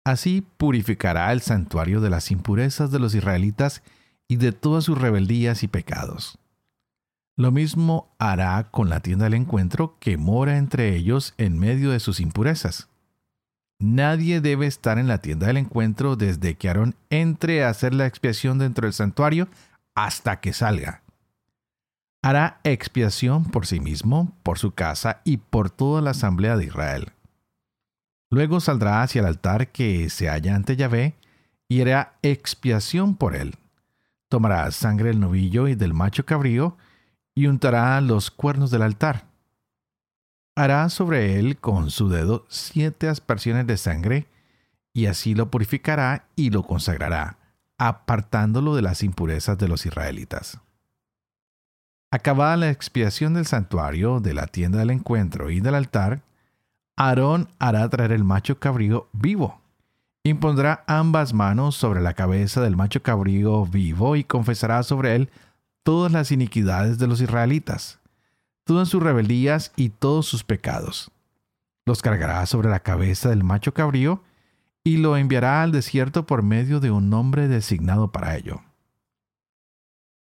Así 0.05 0.45
purificará 0.57 1.31
el 1.31 1.41
santuario 1.41 2.01
de 2.01 2.09
las 2.09 2.29
impurezas 2.29 2.91
de 2.91 2.99
los 2.99 3.15
israelitas 3.15 3.81
y 4.27 4.35
de 4.35 4.51
todas 4.51 4.83
sus 4.83 4.97
rebeldías 4.97 5.63
y 5.63 5.67
pecados. 5.69 6.37
Lo 7.35 7.51
mismo 7.51 8.13
hará 8.19 8.69
con 8.69 8.89
la 8.89 8.99
tienda 8.99 9.25
del 9.25 9.33
encuentro 9.33 9.97
que 9.99 10.17
mora 10.17 10.57
entre 10.57 10.95
ellos 10.95 11.33
en 11.37 11.57
medio 11.57 11.89
de 11.89 11.99
sus 11.99 12.19
impurezas. 12.19 12.89
Nadie 13.79 14.39
debe 14.39 14.67
estar 14.67 14.99
en 14.99 15.07
la 15.07 15.17
tienda 15.17 15.47
del 15.47 15.57
encuentro 15.57 16.15
desde 16.15 16.55
que 16.55 16.67
Aarón 16.67 16.95
entre 17.09 17.63
a 17.63 17.69
hacer 17.69 17.93
la 17.93 18.05
expiación 18.05 18.59
dentro 18.59 18.85
del 18.85 18.93
santuario 18.93 19.47
hasta 19.95 20.39
que 20.39 20.53
salga. 20.53 21.01
Hará 22.21 22.61
expiación 22.63 23.45
por 23.45 23.65
sí 23.65 23.79
mismo, 23.79 24.37
por 24.43 24.59
su 24.59 24.73
casa 24.73 25.21
y 25.25 25.37
por 25.37 25.71
toda 25.71 26.01
la 26.01 26.11
asamblea 26.11 26.55
de 26.55 26.65
Israel. 26.65 27.11
Luego 28.29 28.59
saldrá 28.59 29.01
hacia 29.01 29.19
el 29.19 29.25
altar 29.25 29.71
que 29.71 30.09
se 30.09 30.29
halla 30.29 30.55
ante 30.55 30.75
Yahvé 30.75 31.15
y 31.67 31.81
hará 31.81 32.13
expiación 32.21 33.15
por 33.15 33.35
él. 33.35 33.55
Tomará 34.29 34.71
sangre 34.71 35.09
del 35.09 35.19
novillo 35.19 35.67
y 35.67 35.75
del 35.75 35.93
macho 35.93 36.25
cabrío 36.25 36.77
y 37.35 37.47
untará 37.47 37.99
los 38.01 38.31
cuernos 38.31 38.71
del 38.71 38.83
altar. 38.83 39.25
Hará 40.55 40.87
sobre 40.89 41.39
él 41.39 41.57
con 41.57 41.89
su 41.89 42.09
dedo 42.09 42.45
siete 42.47 43.07
aspersiones 43.07 43.65
de 43.65 43.77
sangre, 43.77 44.27
y 44.93 45.07
así 45.07 45.33
lo 45.33 45.49
purificará 45.49 46.27
y 46.35 46.51
lo 46.51 46.63
consagrará, 46.63 47.37
apartándolo 47.79 48.75
de 48.75 48.83
las 48.83 49.01
impurezas 49.01 49.57
de 49.57 49.67
los 49.67 49.85
israelitas. 49.85 50.59
Acabada 52.11 52.57
la 52.57 52.69
expiación 52.69 53.33
del 53.33 53.47
santuario, 53.47 54.19
de 54.19 54.35
la 54.35 54.45
tienda 54.45 54.77
del 54.77 54.91
encuentro 54.91 55.49
y 55.49 55.61
del 55.61 55.73
altar, 55.73 56.21
Aarón 56.95 57.49
hará 57.57 57.89
traer 57.89 58.11
el 58.11 58.23
macho 58.23 58.59
cabrío 58.59 59.09
vivo. 59.13 59.59
Impondrá 60.23 60.83
ambas 60.85 61.33
manos 61.33 61.75
sobre 61.75 62.01
la 62.01 62.13
cabeza 62.13 62.61
del 62.61 62.75
macho 62.75 63.01
cabrío 63.01 63.65
vivo 63.65 64.15
y 64.15 64.23
confesará 64.23 64.83
sobre 64.83 65.15
él 65.15 65.29
todas 65.83 66.11
las 66.11 66.31
iniquidades 66.31 66.97
de 66.97 67.07
los 67.07 67.21
israelitas, 67.21 67.99
todas 68.63 68.87
sus 68.89 69.03
rebeldías 69.03 69.73
y 69.75 69.89
todos 69.89 70.25
sus 70.25 70.43
pecados. 70.43 71.11
Los 71.85 72.01
cargará 72.01 72.45
sobre 72.45 72.69
la 72.69 72.79
cabeza 72.79 73.29
del 73.29 73.43
macho 73.43 73.73
cabrío 73.73 74.23
y 74.85 74.97
lo 74.97 75.17
enviará 75.17 75.61
al 75.61 75.71
desierto 75.71 76.25
por 76.25 76.41
medio 76.41 76.79
de 76.79 76.91
un 76.91 77.09
nombre 77.09 77.47
designado 77.47 78.11
para 78.11 78.35
ello. 78.37 78.61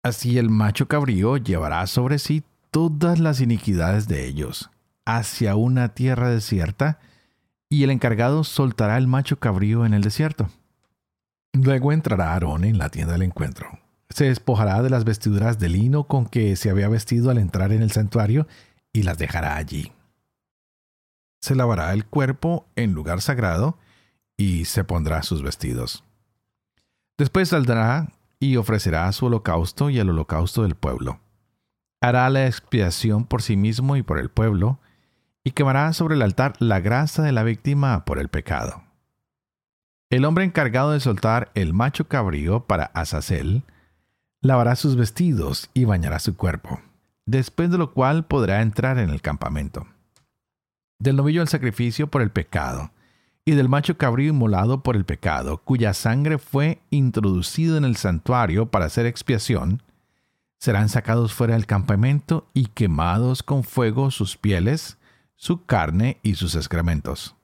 Así 0.03 0.39
el 0.39 0.49
macho 0.49 0.87
cabrío 0.87 1.37
llevará 1.37 1.85
sobre 1.85 2.17
sí 2.17 2.43
todas 2.71 3.19
las 3.19 3.41
iniquidades 3.41 4.07
de 4.07 4.25
ellos, 4.25 4.71
hacia 5.05 5.55
una 5.55 5.89
tierra 5.89 6.29
desierta, 6.29 6.99
y 7.69 7.83
el 7.83 7.91
encargado 7.91 8.43
soltará 8.43 8.97
el 8.97 9.07
macho 9.07 9.39
cabrío 9.39 9.85
en 9.85 9.93
el 9.93 10.01
desierto. 10.01 10.49
Luego 11.53 11.91
entrará 11.91 12.33
Aarón 12.33 12.63
en 12.63 12.77
la 12.77 12.89
tienda 12.89 13.13
del 13.13 13.23
encuentro 13.23 13.80
se 14.13 14.25
despojará 14.25 14.81
de 14.81 14.89
las 14.89 15.03
vestiduras 15.03 15.59
de 15.59 15.69
lino 15.69 16.05
con 16.05 16.25
que 16.25 16.55
se 16.55 16.69
había 16.69 16.89
vestido 16.89 17.31
al 17.31 17.37
entrar 17.37 17.71
en 17.71 17.81
el 17.81 17.91
santuario 17.91 18.47
y 18.93 19.03
las 19.03 19.17
dejará 19.17 19.55
allí. 19.55 19.91
Se 21.41 21.55
lavará 21.55 21.93
el 21.93 22.05
cuerpo 22.05 22.67
en 22.75 22.93
lugar 22.93 23.21
sagrado 23.21 23.77
y 24.37 24.65
se 24.65 24.83
pondrá 24.83 25.23
sus 25.23 25.41
vestidos. 25.41 26.03
Después 27.17 27.49
saldrá 27.49 28.11
y 28.39 28.57
ofrecerá 28.57 29.11
su 29.11 29.27
holocausto 29.27 29.89
y 29.89 29.99
el 29.99 30.09
holocausto 30.09 30.63
del 30.63 30.75
pueblo. 30.75 31.19
Hará 32.01 32.29
la 32.29 32.47
expiación 32.47 33.25
por 33.25 33.41
sí 33.41 33.55
mismo 33.55 33.95
y 33.95 34.03
por 34.03 34.17
el 34.17 34.29
pueblo, 34.29 34.79
y 35.43 35.51
quemará 35.51 35.93
sobre 35.93 36.15
el 36.15 36.21
altar 36.23 36.53
la 36.59 36.79
grasa 36.79 37.21
de 37.23 37.31
la 37.31 37.43
víctima 37.43 38.05
por 38.05 38.19
el 38.19 38.27
pecado. 38.29 38.83
El 40.09 40.25
hombre 40.25 40.43
encargado 40.43 40.91
de 40.91 40.99
soltar 40.99 41.51
el 41.53 41.73
macho 41.73 42.07
cabrío 42.07 42.65
para 42.65 42.85
Azazel 42.85 43.63
lavará 44.41 44.75
sus 44.75 44.95
vestidos 44.95 45.69
y 45.73 45.85
bañará 45.85 46.19
su 46.19 46.35
cuerpo, 46.35 46.81
después 47.25 47.69
de 47.69 47.77
lo 47.77 47.93
cual 47.93 48.25
podrá 48.25 48.61
entrar 48.61 48.97
en 48.97 49.11
el 49.11 49.21
campamento. 49.21 49.85
Del 50.99 51.15
novillo 51.15 51.41
el 51.41 51.47
sacrificio 51.47 52.07
por 52.07 52.21
el 52.21 52.31
pecado, 52.31 52.91
y 53.45 53.51
del 53.51 53.69
macho 53.69 53.97
cabrío 53.97 54.31
inmolado 54.31 54.83
por 54.83 54.95
el 54.95 55.05
pecado, 55.05 55.57
cuya 55.57 55.93
sangre 55.93 56.37
fue 56.37 56.79
introducida 56.89 57.77
en 57.77 57.85
el 57.85 57.95
santuario 57.95 58.67
para 58.67 58.85
hacer 58.85 59.05
expiación, 59.05 59.81
serán 60.59 60.89
sacados 60.89 61.33
fuera 61.33 61.55
del 61.55 61.65
campamento 61.65 62.47
y 62.53 62.67
quemados 62.67 63.41
con 63.41 63.63
fuego 63.63 64.11
sus 64.11 64.37
pieles, 64.37 64.97
su 65.35 65.65
carne 65.65 66.19
y 66.21 66.35
sus 66.35 66.55
excrementos. 66.55 67.35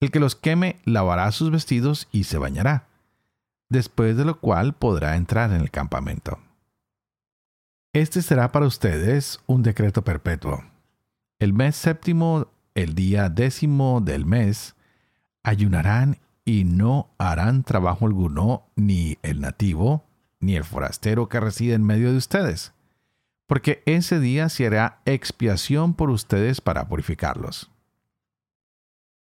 El 0.00 0.10
que 0.10 0.20
los 0.20 0.34
queme 0.34 0.76
lavará 0.84 1.32
sus 1.32 1.50
vestidos 1.50 2.08
y 2.12 2.24
se 2.24 2.36
bañará 2.36 2.88
después 3.68 4.16
de 4.16 4.24
lo 4.24 4.40
cual 4.40 4.74
podrá 4.74 5.16
entrar 5.16 5.52
en 5.52 5.60
el 5.60 5.70
campamento. 5.70 6.38
Este 7.92 8.22
será 8.22 8.52
para 8.52 8.66
ustedes 8.66 9.40
un 9.46 9.62
decreto 9.62 10.02
perpetuo. 10.02 10.62
El 11.38 11.52
mes 11.52 11.76
séptimo, 11.76 12.48
el 12.74 12.94
día 12.94 13.28
décimo 13.28 14.00
del 14.00 14.26
mes, 14.26 14.74
ayunarán 15.42 16.18
y 16.44 16.64
no 16.64 17.08
harán 17.18 17.62
trabajo 17.62 18.06
alguno 18.06 18.66
ni 18.76 19.18
el 19.22 19.40
nativo, 19.40 20.04
ni 20.40 20.56
el 20.56 20.64
forastero 20.64 21.28
que 21.28 21.40
reside 21.40 21.74
en 21.74 21.84
medio 21.84 22.12
de 22.12 22.18
ustedes, 22.18 22.72
porque 23.46 23.82
ese 23.86 24.20
día 24.20 24.48
se 24.48 24.66
hará 24.66 25.00
expiación 25.06 25.94
por 25.94 26.10
ustedes 26.10 26.60
para 26.60 26.88
purificarlos. 26.88 27.70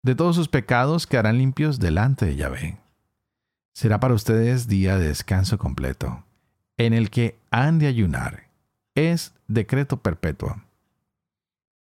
De 0.02 0.14
todos 0.14 0.36
sus 0.36 0.48
pecados 0.48 1.06
quedarán 1.06 1.38
limpios 1.38 1.78
delante 1.78 2.26
de 2.26 2.36
Yahvé 2.36 2.78
será 3.72 4.00
para 4.00 4.14
ustedes 4.14 4.68
día 4.68 4.98
de 4.98 5.08
descanso 5.08 5.58
completo, 5.58 6.24
en 6.76 6.92
el 6.92 7.10
que 7.10 7.38
han 7.50 7.78
de 7.78 7.86
ayunar. 7.86 8.48
Es 8.94 9.32
decreto 9.48 9.98
perpetuo. 9.98 10.56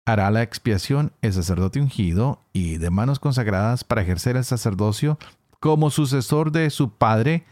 Hará 0.04 0.30
la 0.30 0.42
expiación 0.42 1.12
el 1.22 1.32
sacerdote 1.32 1.80
ungido 1.80 2.40
y 2.52 2.78
de 2.78 2.90
manos 2.90 3.18
consagradas 3.20 3.84
para 3.84 4.02
ejercer 4.02 4.36
el 4.36 4.44
sacerdocio 4.44 5.18
como 5.60 5.90
sucesor 5.90 6.50
de 6.50 6.70
su 6.70 6.90
padre. 6.90 7.44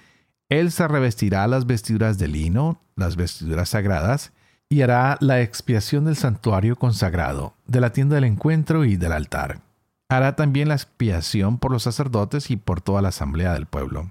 Él 0.49 0.73
se 0.73 0.89
revestirá 0.89 1.47
las 1.47 1.67
vestiduras 1.67 2.19
de 2.19 2.27
lino, 2.27 2.81
las 2.97 3.15
vestiduras 3.15 3.69
sagradas, 3.69 4.33
y 4.69 4.83
hará 4.83 5.17
la 5.21 5.41
expiación 5.43 6.05
del 6.05 6.17
santuario 6.17 6.77
consagrado, 6.77 7.55
de 7.67 7.81
la 7.81 7.93
tienda 7.93 8.17
del 8.17 8.25
encuentro 8.25 8.85
y 8.85 8.97
del 8.97 9.13
altar. 9.13 9.61
Hará 10.09 10.35
también 10.35 10.69
la 10.69 10.75
expiación 10.75 11.59
por 11.59 11.71
los 11.71 11.85
sacerdotes 11.85 12.51
y 12.51 12.57
por 12.57 12.81
toda 12.81 13.01
la 13.01 13.11
asamblea 13.11 13.53
del 13.53 13.67
pueblo. 13.67 14.11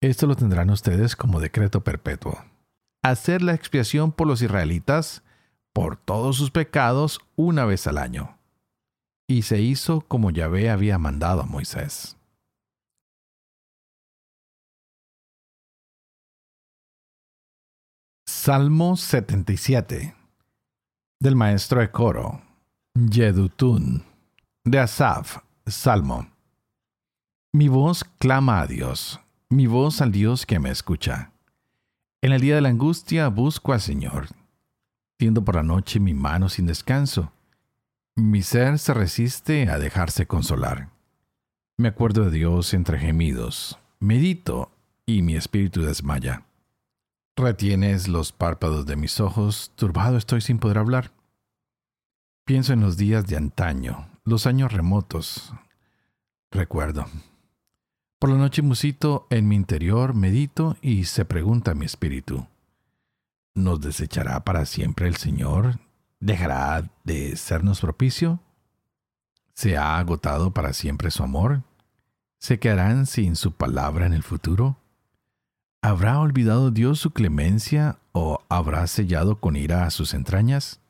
Esto 0.00 0.26
lo 0.26 0.36
tendrán 0.36 0.70
ustedes 0.70 1.16
como 1.16 1.40
decreto 1.40 1.82
perpetuo. 1.82 2.38
Hacer 3.02 3.42
la 3.42 3.54
expiación 3.54 4.12
por 4.12 4.26
los 4.26 4.42
israelitas 4.42 5.22
por 5.72 5.96
todos 5.96 6.36
sus 6.36 6.50
pecados 6.50 7.20
una 7.36 7.64
vez 7.64 7.86
al 7.86 7.98
año. 7.98 8.36
y 9.30 9.42
se 9.42 9.60
hizo 9.60 10.00
como 10.00 10.30
Yahvé 10.30 10.70
había 10.70 10.96
mandado 10.96 11.42
a 11.42 11.46
Moisés. 11.46 12.16
Salmo 18.26 18.96
77 18.96 20.14
del 21.20 21.34
maestro 21.36 21.80
de 21.80 21.90
coro, 21.90 22.40
Yedutun, 22.94 24.04
de 24.64 24.78
Asaf, 24.78 25.38
Salmo. 25.66 26.28
Mi 27.52 27.68
voz 27.68 28.04
clama 28.18 28.60
a 28.60 28.66
Dios, 28.66 29.20
mi 29.50 29.66
voz 29.66 30.02
al 30.02 30.12
Dios 30.12 30.44
que 30.44 30.58
me 30.58 30.70
escucha. 30.70 31.32
En 32.20 32.32
el 32.32 32.40
día 32.40 32.56
de 32.56 32.60
la 32.60 32.68
angustia 32.68 33.28
busco 33.28 33.72
al 33.72 33.80
Señor. 33.80 34.26
Tiendo 35.16 35.42
por 35.42 35.54
la 35.54 35.62
noche 35.62 36.00
mi 36.00 36.12
mano 36.12 36.48
sin 36.48 36.66
descanso. 36.66 37.32
Mi 38.14 38.42
ser 38.42 38.78
se 38.78 38.92
resiste 38.92 39.70
a 39.70 39.78
dejarse 39.78 40.26
consolar. 40.26 40.90
Me 41.78 41.88
acuerdo 41.88 42.24
de 42.24 42.32
Dios 42.32 42.74
entre 42.74 42.98
gemidos, 42.98 43.78
medito 44.00 44.70
y 45.06 45.22
mi 45.22 45.34
espíritu 45.34 45.82
desmaya. 45.82 46.44
Retienes 47.36 48.08
los 48.08 48.32
párpados 48.32 48.84
de 48.84 48.96
mis 48.96 49.20
ojos, 49.20 49.72
turbado 49.76 50.18
estoy 50.18 50.40
sin 50.40 50.58
poder 50.58 50.78
hablar. 50.78 51.12
Pienso 52.44 52.72
en 52.72 52.80
los 52.80 52.96
días 52.96 53.26
de 53.26 53.36
antaño, 53.36 54.08
los 54.24 54.46
años 54.46 54.72
remotos. 54.72 55.54
Recuerdo. 56.50 57.06
Por 58.18 58.30
la 58.30 58.36
noche 58.36 58.62
musito 58.62 59.28
en 59.30 59.46
mi 59.46 59.54
interior, 59.54 60.12
medito 60.12 60.76
y 60.82 61.04
se 61.04 61.24
pregunta 61.24 61.74
mi 61.74 61.86
espíritu. 61.86 62.48
¿Nos 63.54 63.80
desechará 63.80 64.42
para 64.44 64.66
siempre 64.66 65.06
el 65.06 65.14
Señor? 65.14 65.78
¿Dejará 66.18 66.90
de 67.04 67.36
sernos 67.36 67.80
propicio? 67.80 68.40
¿Se 69.54 69.76
ha 69.76 69.98
agotado 69.98 70.52
para 70.52 70.72
siempre 70.72 71.12
su 71.12 71.22
amor? 71.22 71.62
¿Se 72.40 72.58
quedarán 72.58 73.06
sin 73.06 73.36
su 73.36 73.52
palabra 73.52 74.06
en 74.06 74.12
el 74.12 74.24
futuro? 74.24 74.78
¿Habrá 75.80 76.18
olvidado 76.18 76.72
Dios 76.72 76.98
su 76.98 77.12
clemencia 77.12 77.98
o 78.10 78.40
habrá 78.48 78.84
sellado 78.88 79.38
con 79.38 79.54
ira 79.54 79.86
a 79.86 79.90
sus 79.90 80.12
entrañas? 80.12 80.80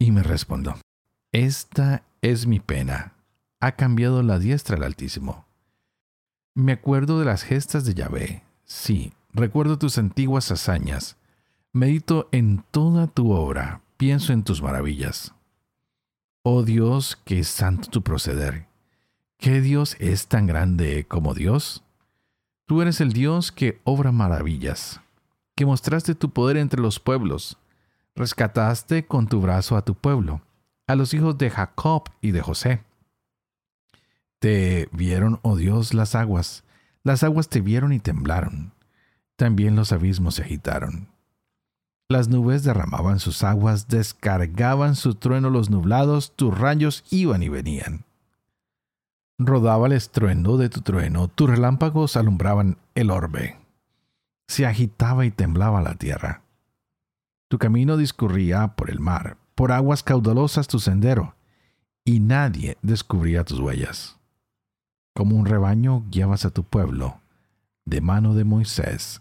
Y 0.00 0.10
me 0.10 0.24
respondo, 0.24 0.74
esta 1.30 2.02
es 2.20 2.46
mi 2.48 2.58
pena. 2.58 3.14
Ha 3.60 3.72
cambiado 3.72 4.22
la 4.22 4.38
diestra 4.38 4.76
al 4.76 4.84
Altísimo. 4.84 5.44
Me 6.54 6.72
acuerdo 6.72 7.18
de 7.18 7.26
las 7.26 7.42
gestas 7.42 7.84
de 7.84 7.92
Yahvé. 7.94 8.42
Sí, 8.64 9.12
recuerdo 9.32 9.78
tus 9.78 9.98
antiguas 9.98 10.50
hazañas. 10.50 11.16
Medito 11.72 12.28
en 12.32 12.64
toda 12.70 13.06
tu 13.06 13.32
obra, 13.32 13.82
pienso 13.98 14.32
en 14.32 14.44
tus 14.44 14.62
maravillas. 14.62 15.34
Oh 16.42 16.62
Dios, 16.62 17.18
que 17.24 17.40
es 17.40 17.48
santo 17.48 17.90
tu 17.90 18.02
proceder. 18.02 18.66
¿Qué 19.36 19.60
Dios 19.60 19.94
es 20.00 20.26
tan 20.26 20.46
grande 20.46 21.04
como 21.06 21.34
Dios? 21.34 21.84
Tú 22.66 22.80
eres 22.80 23.00
el 23.02 23.12
Dios 23.12 23.52
que 23.52 23.78
obra 23.84 24.10
maravillas, 24.10 25.00
que 25.54 25.66
mostraste 25.66 26.14
tu 26.14 26.30
poder 26.30 26.56
entre 26.56 26.80
los 26.80 26.98
pueblos, 26.98 27.58
rescataste 28.16 29.06
con 29.06 29.28
tu 29.28 29.40
brazo 29.40 29.76
a 29.76 29.84
tu 29.84 29.94
pueblo, 29.94 30.40
a 30.86 30.94
los 30.94 31.12
hijos 31.12 31.36
de 31.36 31.50
Jacob 31.50 32.04
y 32.22 32.30
de 32.30 32.40
José. 32.40 32.82
Te 34.40 34.88
vieron, 34.90 35.38
oh 35.42 35.54
Dios, 35.56 35.92
las 35.92 36.14
aguas, 36.14 36.64
las 37.02 37.22
aguas 37.22 37.50
te 37.50 37.60
vieron 37.60 37.92
y 37.92 37.98
temblaron, 37.98 38.72
también 39.36 39.76
los 39.76 39.92
abismos 39.92 40.36
se 40.36 40.42
agitaron. 40.42 41.08
Las 42.08 42.28
nubes 42.28 42.64
derramaban 42.64 43.20
sus 43.20 43.44
aguas, 43.44 43.88
descargaban 43.88 44.96
su 44.96 45.14
trueno 45.14 45.50
los 45.50 45.68
nublados, 45.68 46.34
tus 46.36 46.58
rayos 46.58 47.04
iban 47.10 47.42
y 47.42 47.50
venían. 47.50 48.06
Rodaba 49.38 49.86
el 49.86 49.92
estruendo 49.92 50.56
de 50.56 50.70
tu 50.70 50.80
trueno, 50.80 51.28
tus 51.28 51.50
relámpagos 51.50 52.16
alumbraban 52.16 52.78
el 52.94 53.10
orbe. 53.10 53.58
Se 54.48 54.64
agitaba 54.64 55.26
y 55.26 55.30
temblaba 55.30 55.82
la 55.82 55.96
tierra. 55.96 56.42
Tu 57.48 57.58
camino 57.58 57.98
discurría 57.98 58.68
por 58.68 58.88
el 58.88 59.00
mar, 59.00 59.36
por 59.54 59.70
aguas 59.70 60.02
caudalosas 60.02 60.66
tu 60.66 60.78
sendero, 60.78 61.34
y 62.06 62.20
nadie 62.20 62.78
descubría 62.80 63.44
tus 63.44 63.60
huellas. 63.60 64.19
Como 65.14 65.36
un 65.36 65.46
rebaño 65.46 66.04
guiabas 66.10 66.44
a 66.44 66.50
tu 66.50 66.64
pueblo, 66.64 67.20
de 67.84 68.00
mano 68.00 68.34
de 68.34 68.44
Moisés 68.44 69.20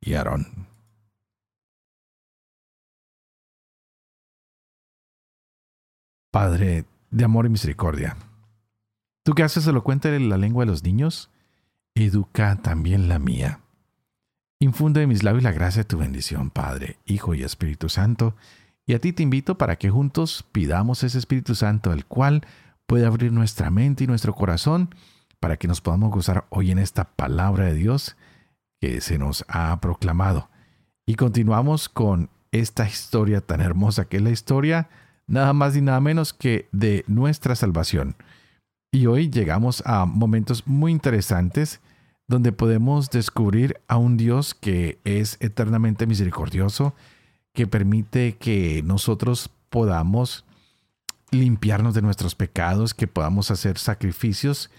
y 0.00 0.14
Aarón. 0.14 0.68
Padre 6.30 6.84
de 7.10 7.24
amor 7.24 7.46
y 7.46 7.48
misericordia, 7.48 8.16
Tú 9.26 9.34
que 9.34 9.42
haces 9.42 9.66
elocuente 9.66 10.20
la 10.20 10.36
lengua 10.36 10.64
de 10.64 10.70
los 10.70 10.84
niños, 10.84 11.30
educa 11.96 12.62
también 12.62 13.08
la 13.08 13.18
mía. 13.18 13.58
Infunde 14.60 15.02
en 15.02 15.08
mis 15.08 15.24
labios 15.24 15.42
la 15.42 15.50
gracia 15.50 15.82
de 15.82 15.88
tu 15.88 15.98
bendición, 15.98 16.50
Padre, 16.50 17.00
Hijo 17.06 17.34
y 17.34 17.42
Espíritu 17.42 17.88
Santo, 17.88 18.36
y 18.86 18.94
a 18.94 19.00
ti 19.00 19.12
te 19.12 19.24
invito 19.24 19.58
para 19.58 19.78
que 19.78 19.90
juntos 19.90 20.44
pidamos 20.52 21.02
ese 21.02 21.18
Espíritu 21.18 21.56
Santo, 21.56 21.92
el 21.92 22.06
cual 22.06 22.46
puede 22.86 23.04
abrir 23.04 23.32
nuestra 23.32 23.68
mente 23.68 24.04
y 24.04 24.06
nuestro 24.06 24.32
corazón 24.32 24.94
para 25.46 25.58
que 25.58 25.68
nos 25.68 25.80
podamos 25.80 26.10
gozar 26.10 26.44
hoy 26.50 26.72
en 26.72 26.80
esta 26.80 27.04
palabra 27.04 27.66
de 27.66 27.74
Dios 27.74 28.16
que 28.80 29.00
se 29.00 29.16
nos 29.16 29.44
ha 29.46 29.80
proclamado. 29.80 30.48
Y 31.06 31.14
continuamos 31.14 31.88
con 31.88 32.30
esta 32.50 32.84
historia 32.88 33.40
tan 33.40 33.60
hermosa 33.60 34.06
que 34.06 34.16
es 34.16 34.24
la 34.24 34.30
historia 34.30 34.88
nada 35.28 35.52
más 35.52 35.76
y 35.76 35.82
nada 35.82 36.00
menos 36.00 36.32
que 36.32 36.68
de 36.72 37.04
nuestra 37.06 37.54
salvación. 37.54 38.16
Y 38.90 39.06
hoy 39.06 39.30
llegamos 39.30 39.84
a 39.86 40.04
momentos 40.04 40.66
muy 40.66 40.90
interesantes 40.90 41.80
donde 42.26 42.50
podemos 42.50 43.10
descubrir 43.10 43.80
a 43.86 43.98
un 43.98 44.16
Dios 44.16 44.52
que 44.52 44.98
es 45.04 45.36
eternamente 45.38 46.08
misericordioso, 46.08 46.92
que 47.54 47.68
permite 47.68 48.36
que 48.36 48.82
nosotros 48.84 49.48
podamos 49.70 50.44
limpiarnos 51.30 51.94
de 51.94 52.02
nuestros 52.02 52.34
pecados, 52.34 52.94
que 52.94 53.06
podamos 53.06 53.52
hacer 53.52 53.78
sacrificios 53.78 54.70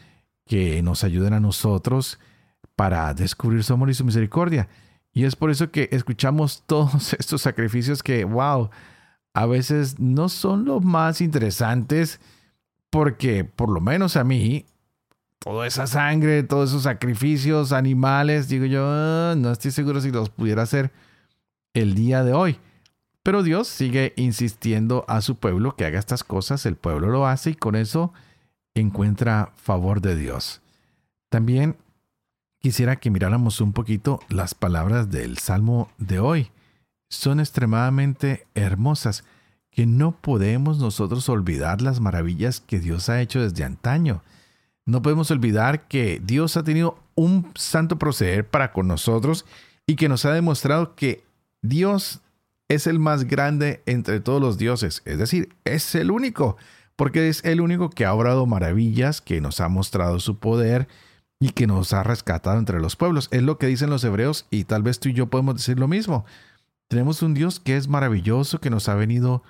que 0.48 0.82
nos 0.82 1.04
ayuden 1.04 1.34
a 1.34 1.40
nosotros 1.40 2.20
para 2.76 3.14
descubrir 3.14 3.64
su 3.64 3.74
amor 3.74 3.90
y 3.90 3.94
su 3.94 4.06
misericordia. 4.06 4.70
Y 5.12 5.26
es 5.26 5.36
por 5.36 5.50
eso 5.50 5.72
que 5.72 5.90
escuchamos 5.92 6.64
todos 6.68 7.14
estos 7.14 7.42
sacrificios 7.42 8.04
que, 8.04 8.24
wow, 8.24 8.70
a 9.34 9.46
veces 9.46 10.00
no 10.00 10.30
son 10.30 10.66
los 10.66 10.84
más 10.84 11.22
interesantes, 11.22 12.20
porque 12.90 13.44
por 13.44 13.70
lo 13.70 13.82
menos 13.82 14.16
a 14.16 14.24
mí, 14.24 14.66
toda 15.40 15.68
esa 15.68 15.88
sangre, 15.88 16.44
todos 16.44 16.70
esos 16.70 16.84
sacrificios 16.84 17.72
animales, 17.72 18.48
digo 18.48 18.66
yo, 18.66 18.86
ah, 18.88 19.36
no 19.38 19.52
estoy 19.52 19.72
seguro 19.72 20.02
si 20.02 20.12
los 20.12 20.30
pudiera 20.30 20.64
hacer 20.64 20.92
el 21.74 21.96
día 21.96 22.24
de 22.24 22.34
hoy. 22.34 22.60
Pero 23.24 23.44
Dios 23.44 23.68
sigue 23.68 24.14
insistiendo 24.16 25.04
a 25.08 25.22
su 25.22 25.36
pueblo 25.36 25.76
que 25.76 25.86
haga 25.86 26.00
estas 26.00 26.24
cosas, 26.24 26.66
el 26.66 26.76
pueblo 26.76 27.08
lo 27.10 27.28
hace 27.28 27.52
y 27.52 27.56
con 27.56 27.76
eso 27.76 28.14
encuentra 28.82 29.52
favor 29.56 30.02
de 30.02 30.16
Dios. 30.16 30.62
También 31.30 31.78
quisiera 32.60 32.98
que 32.98 33.10
miráramos 33.10 33.62
un 33.62 33.74
poquito 33.74 34.20
las 34.30 34.56
palabras 34.56 35.10
del 35.10 35.38
Salmo 35.38 35.90
de 35.98 36.20
hoy. 36.20 36.52
Son 37.10 37.40
extremadamente 37.40 38.46
hermosas 38.56 39.24
que 39.72 39.86
no 39.86 40.12
podemos 40.12 40.80
nosotros 40.80 41.30
olvidar 41.30 41.82
las 41.82 42.00
maravillas 42.00 42.60
que 42.60 42.80
Dios 42.80 43.10
ha 43.10 43.22
hecho 43.22 43.42
desde 43.42 43.64
antaño. 43.64 44.24
No 44.86 45.02
podemos 45.02 45.30
olvidar 45.32 45.88
que 45.88 46.22
Dios 46.24 46.58
ha 46.58 46.64
tenido 46.64 46.98
un 47.16 47.52
santo 47.56 48.00
proceder 48.00 48.48
para 48.48 48.72
con 48.72 48.88
nosotros 48.88 49.46
y 49.86 49.96
que 49.96 50.10
nos 50.10 50.26
ha 50.26 50.34
demostrado 50.34 50.96
que 50.96 51.24
Dios 51.62 52.22
es 52.70 52.88
el 52.88 53.00
más 53.00 53.26
grande 53.26 53.82
entre 53.86 54.20
todos 54.20 54.42
los 54.42 54.58
dioses, 54.58 55.02
es 55.06 55.18
decir, 55.18 55.56
es 55.64 55.96
el 55.96 56.12
único, 56.12 56.58
porque 56.98 57.30
es 57.30 57.46
el 57.46 57.62
único 57.62 57.90
que 57.90 58.06
ha 58.06 58.14
obrado 58.14 58.46
maravillas, 58.46 59.22
que 59.22 59.40
nos 59.40 59.62
ha 59.62 59.70
mostrado 59.70 60.20
su 60.20 60.40
poder 60.40 60.88
y 61.40 61.52
que 61.52 61.68
nos 61.68 61.94
ha 61.94 62.04
rescatado 62.04 62.58
entre 62.58 62.82
los 62.82 62.96
pueblos. 62.96 63.30
Es 63.32 63.44
lo 63.44 63.58
que 63.58 63.68
dicen 63.68 63.90
los 63.90 64.04
hebreos 64.04 64.48
y 64.50 64.66
tal 64.66 64.84
vez 64.84 65.00
tú 65.00 65.10
y 65.10 65.14
yo 65.14 65.28
podemos 65.28 65.56
decir 65.56 65.80
lo 65.80 65.88
mismo. 65.88 66.26
Tenemos 66.90 67.22
un 67.22 67.36
Dios 67.36 67.60
que 67.60 67.78
es 67.78 67.88
maravilloso, 67.88 68.60
que 68.60 68.72
nos 68.72 68.90
ha 68.90 68.96
venido 68.96 69.44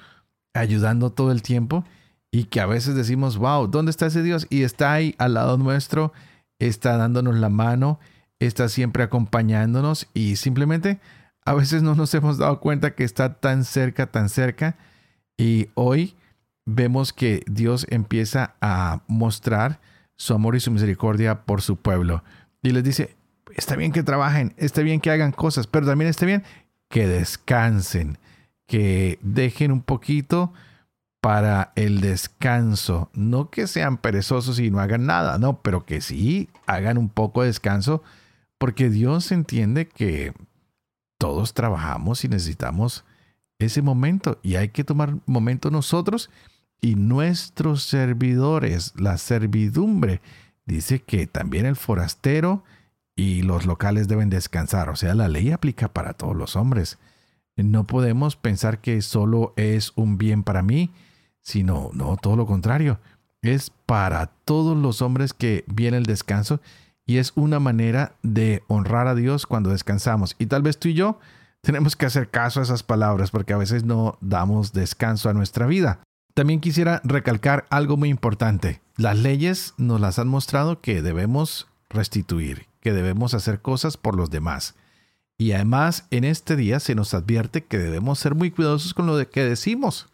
ayudando 0.53 1.11
todo 1.11 1.31
el 1.31 1.41
tiempo 1.41 1.85
y 2.31 2.45
que 2.45 2.59
a 2.59 2.65
veces 2.65 2.95
decimos, 2.95 3.37
wow, 3.37 3.67
¿dónde 3.67 3.91
está 3.91 4.07
ese 4.07 4.23
Dios? 4.23 4.45
Y 4.49 4.63
está 4.63 4.91
ahí 4.91 5.15
al 5.17 5.35
lado 5.35 5.57
nuestro, 5.57 6.11
está 6.59 6.97
dándonos 6.97 7.35
la 7.35 7.49
mano, 7.49 7.99
está 8.39 8.67
siempre 8.67 9.03
acompañándonos 9.03 10.09
y 10.13 10.35
simplemente 10.35 10.99
a 11.45 11.53
veces 11.53 11.81
no 11.81 11.95
nos 11.95 12.13
hemos 12.13 12.37
dado 12.37 12.59
cuenta 12.59 12.93
que 12.93 13.05
está 13.05 13.35
tan 13.35 13.63
cerca, 13.63 14.07
tan 14.07 14.27
cerca. 14.27 14.75
Y 15.37 15.69
hoy 15.75 16.17
vemos 16.67 17.13
que 17.13 17.43
Dios 17.47 17.87
empieza 17.89 18.55
a 18.61 19.01
mostrar 19.07 19.79
su 20.17 20.33
amor 20.33 20.55
y 20.55 20.59
su 20.59 20.69
misericordia 20.69 21.45
por 21.45 21.61
su 21.61 21.77
pueblo. 21.77 22.23
Y 22.61 22.71
les 22.71 22.83
dice, 22.83 23.15
está 23.55 23.75
bien 23.75 23.93
que 23.93 24.03
trabajen, 24.03 24.53
está 24.57 24.81
bien 24.81 24.99
que 24.99 25.09
hagan 25.09 25.31
cosas, 25.31 25.65
pero 25.65 25.87
también 25.87 26.09
está 26.09 26.25
bien 26.25 26.43
que 26.89 27.07
descansen 27.07 28.19
que 28.67 29.17
dejen 29.21 29.71
un 29.71 29.81
poquito 29.81 30.53
para 31.21 31.71
el 31.75 32.01
descanso. 32.01 33.09
No 33.13 33.49
que 33.49 33.65
sean 33.65 33.97
perezosos 33.97 34.59
y 34.59 34.69
no 34.69 34.79
hagan 34.79 35.05
nada, 35.05 35.37
no, 35.37 35.61
pero 35.61 35.85
que 35.85 36.01
sí 36.01 36.49
hagan 36.65 36.97
un 36.97 37.07
poco 37.07 37.41
de 37.41 37.47
descanso, 37.47 38.03
porque 38.57 38.89
Dios 38.89 39.31
entiende 39.31 39.87
que 39.87 40.33
todos 41.17 41.53
trabajamos 41.53 42.25
y 42.25 42.27
necesitamos 42.27 43.05
ese 43.57 43.81
momento 43.81 44.37
y 44.43 44.55
hay 44.55 44.69
que 44.69 44.83
tomar 44.83 45.15
momento 45.25 45.71
nosotros 45.71 46.29
y 46.81 46.95
nuestros 46.95 47.83
servidores, 47.83 48.93
la 48.97 49.17
servidumbre. 49.17 50.21
Dice 50.65 51.01
que 51.01 51.27
también 51.27 51.65
el 51.65 51.75
forastero 51.75 52.63
y 53.15 53.41
los 53.41 53.65
locales 53.65 54.07
deben 54.07 54.29
descansar, 54.29 54.89
o 54.89 54.95
sea, 54.95 55.15
la 55.15 55.27
ley 55.27 55.51
aplica 55.51 55.87
para 55.87 56.13
todos 56.13 56.35
los 56.35 56.55
hombres. 56.55 56.99
No 57.55 57.87
podemos 57.87 58.35
pensar 58.35 58.79
que 58.79 59.01
solo 59.01 59.53
es 59.55 59.91
un 59.95 60.17
bien 60.19 60.43
para 60.43 60.61
mí, 60.61 60.91
sino, 61.41 61.89
no, 61.93 62.17
todo 62.17 62.35
lo 62.35 62.45
contrario. 62.45 62.99
Es 63.41 63.71
para 63.85 64.27
todos 64.27 64.77
los 64.77 65.01
hombres 65.01 65.33
que 65.33 65.63
viene 65.67 65.97
el 65.97 66.05
descanso 66.05 66.61
y 67.05 67.17
es 67.17 67.31
una 67.35 67.59
manera 67.59 68.15
de 68.21 68.63
honrar 68.67 69.07
a 69.07 69.15
Dios 69.15 69.47
cuando 69.47 69.71
descansamos. 69.71 70.35
Y 70.37 70.45
tal 70.45 70.61
vez 70.61 70.77
tú 70.77 70.89
y 70.89 70.93
yo 70.93 71.19
tenemos 71.61 71.95
que 71.95 72.05
hacer 72.05 72.29
caso 72.29 72.59
a 72.59 72.63
esas 72.63 72.83
palabras 72.83 73.31
porque 73.31 73.53
a 73.53 73.57
veces 73.57 73.83
no 73.83 74.17
damos 74.21 74.73
descanso 74.73 75.29
a 75.29 75.33
nuestra 75.33 75.65
vida. 75.65 76.01
También 76.37 76.59
quisiera 76.59 77.01
recalcar 77.03 77.65
algo 77.71 77.97
muy 77.97 78.09
importante. 78.09 78.79
Las 78.95 79.17
leyes 79.17 79.73
nos 79.77 79.99
las 79.99 80.19
han 80.19 80.27
mostrado 80.27 80.81
que 80.81 81.01
debemos 81.01 81.67
restituir, 81.89 82.67
que 82.79 82.93
debemos 82.93 83.33
hacer 83.33 83.59
cosas 83.59 83.97
por 83.97 84.15
los 84.15 84.29
demás. 84.29 84.75
Y 85.39 85.53
además 85.53 86.05
en 86.11 86.25
este 86.25 86.55
día 86.55 86.79
se 86.79 86.93
nos 86.93 87.15
advierte 87.15 87.63
que 87.65 87.79
debemos 87.79 88.19
ser 88.19 88.35
muy 88.35 88.51
cuidadosos 88.51 88.93
con 88.93 89.07
lo 89.07 89.27
que 89.31 89.45
decimos. 89.45 90.09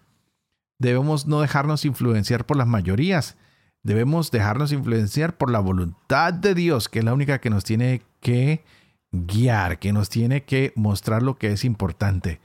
Debemos 0.79 1.27
no 1.27 1.41
dejarnos 1.41 1.83
influenciar 1.83 2.45
por 2.45 2.55
las 2.55 2.67
mayorías. 2.67 3.35
Debemos 3.83 4.31
dejarnos 4.31 4.71
influenciar 4.71 5.35
por 5.35 5.51
la 5.51 5.59
voluntad 5.59 6.33
de 6.33 6.55
Dios, 6.55 6.87
que 6.87 6.99
es 6.99 7.05
la 7.05 7.13
única 7.13 7.41
que 7.41 7.49
nos 7.49 7.65
tiene 7.65 8.01
que 8.21 8.63
guiar, 9.11 9.77
que 9.77 9.91
nos 9.91 10.07
tiene 10.07 10.45
que 10.45 10.71
mostrar 10.77 11.21
lo 11.21 11.37
que 11.37 11.51
es 11.51 11.65
importante. 11.65 12.39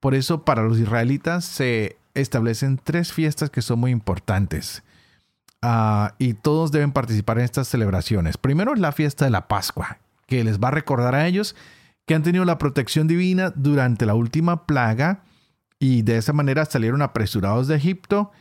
Por 0.00 0.14
eso 0.14 0.46
para 0.46 0.62
los 0.62 0.78
israelitas 0.78 1.44
se 1.44 1.98
establecen 2.14 2.80
tres 2.82 3.12
fiestas 3.12 3.50
que 3.50 3.62
son 3.62 3.78
muy 3.78 3.90
importantes. 3.90 4.82
Ah, 5.60 6.14
y 6.18 6.34
todos 6.34 6.70
deben 6.70 6.92
participar 6.92 7.38
en 7.38 7.44
estas 7.44 7.68
celebraciones. 7.68 8.36
Primero 8.36 8.74
es 8.74 8.80
la 8.80 8.92
fiesta 8.92 9.24
de 9.24 9.30
la 9.30 9.48
Pascua, 9.48 9.98
que 10.26 10.44
les 10.44 10.60
va 10.60 10.68
a 10.68 10.72
recordar 10.72 11.14
a 11.14 11.26
ellos 11.26 11.56
que 12.08 12.14
han 12.14 12.22
tenido 12.22 12.44
la 12.44 12.58
protección 12.58 13.06
divina 13.06 13.52
durante 13.54 14.06
la 14.06 14.14
última 14.14 14.66
plaga 14.66 15.24
y 15.78 16.02
de 16.02 16.16
esa 16.16 16.32
manera 16.32 16.64
salieron 16.64 17.02
apresurados 17.02 17.68
de 17.68 17.76
Egipto 17.76 18.32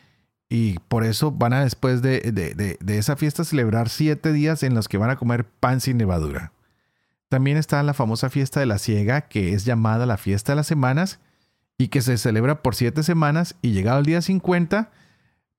y 0.50 0.80
por 0.88 1.04
eso 1.04 1.32
van 1.32 1.54
a 1.54 1.64
después 1.64 2.02
de, 2.02 2.22
de, 2.22 2.98
esa 2.98 3.18
fiesta 3.18 3.44
celebrar 3.44 3.90
siete 3.90 4.32
días 4.32 4.64
en 4.64 4.74
los 4.74 4.88
que 4.88 4.98
van 4.98 5.10
a 5.10 5.18
comer 5.18 5.46
pan 5.46 5.82
sin 5.82 5.98
levadura. 5.98 6.54
También 7.28 7.58
está 7.58 7.84
la 7.84 7.94
famosa 7.94 8.30
fiesta 8.30 8.62
de 8.62 8.68
la 8.68 8.78
ciega 8.78 9.22
que 9.22 9.54
es 9.54 9.66
llamada 9.66 10.06
la 10.06 10.18
fiesta 10.18 10.54
de 10.54 10.56
las 10.56 10.68
semanas 10.68 11.20
y 11.78 11.90
que 11.90 12.02
se 12.02 12.18
celebra 12.18 12.62
por 12.62 12.76
siete 12.76 13.04
semanas 13.04 13.56
y 13.62 13.72
llegado 13.72 14.00
el 14.00 14.06
día 14.06 14.22
50 14.22 14.92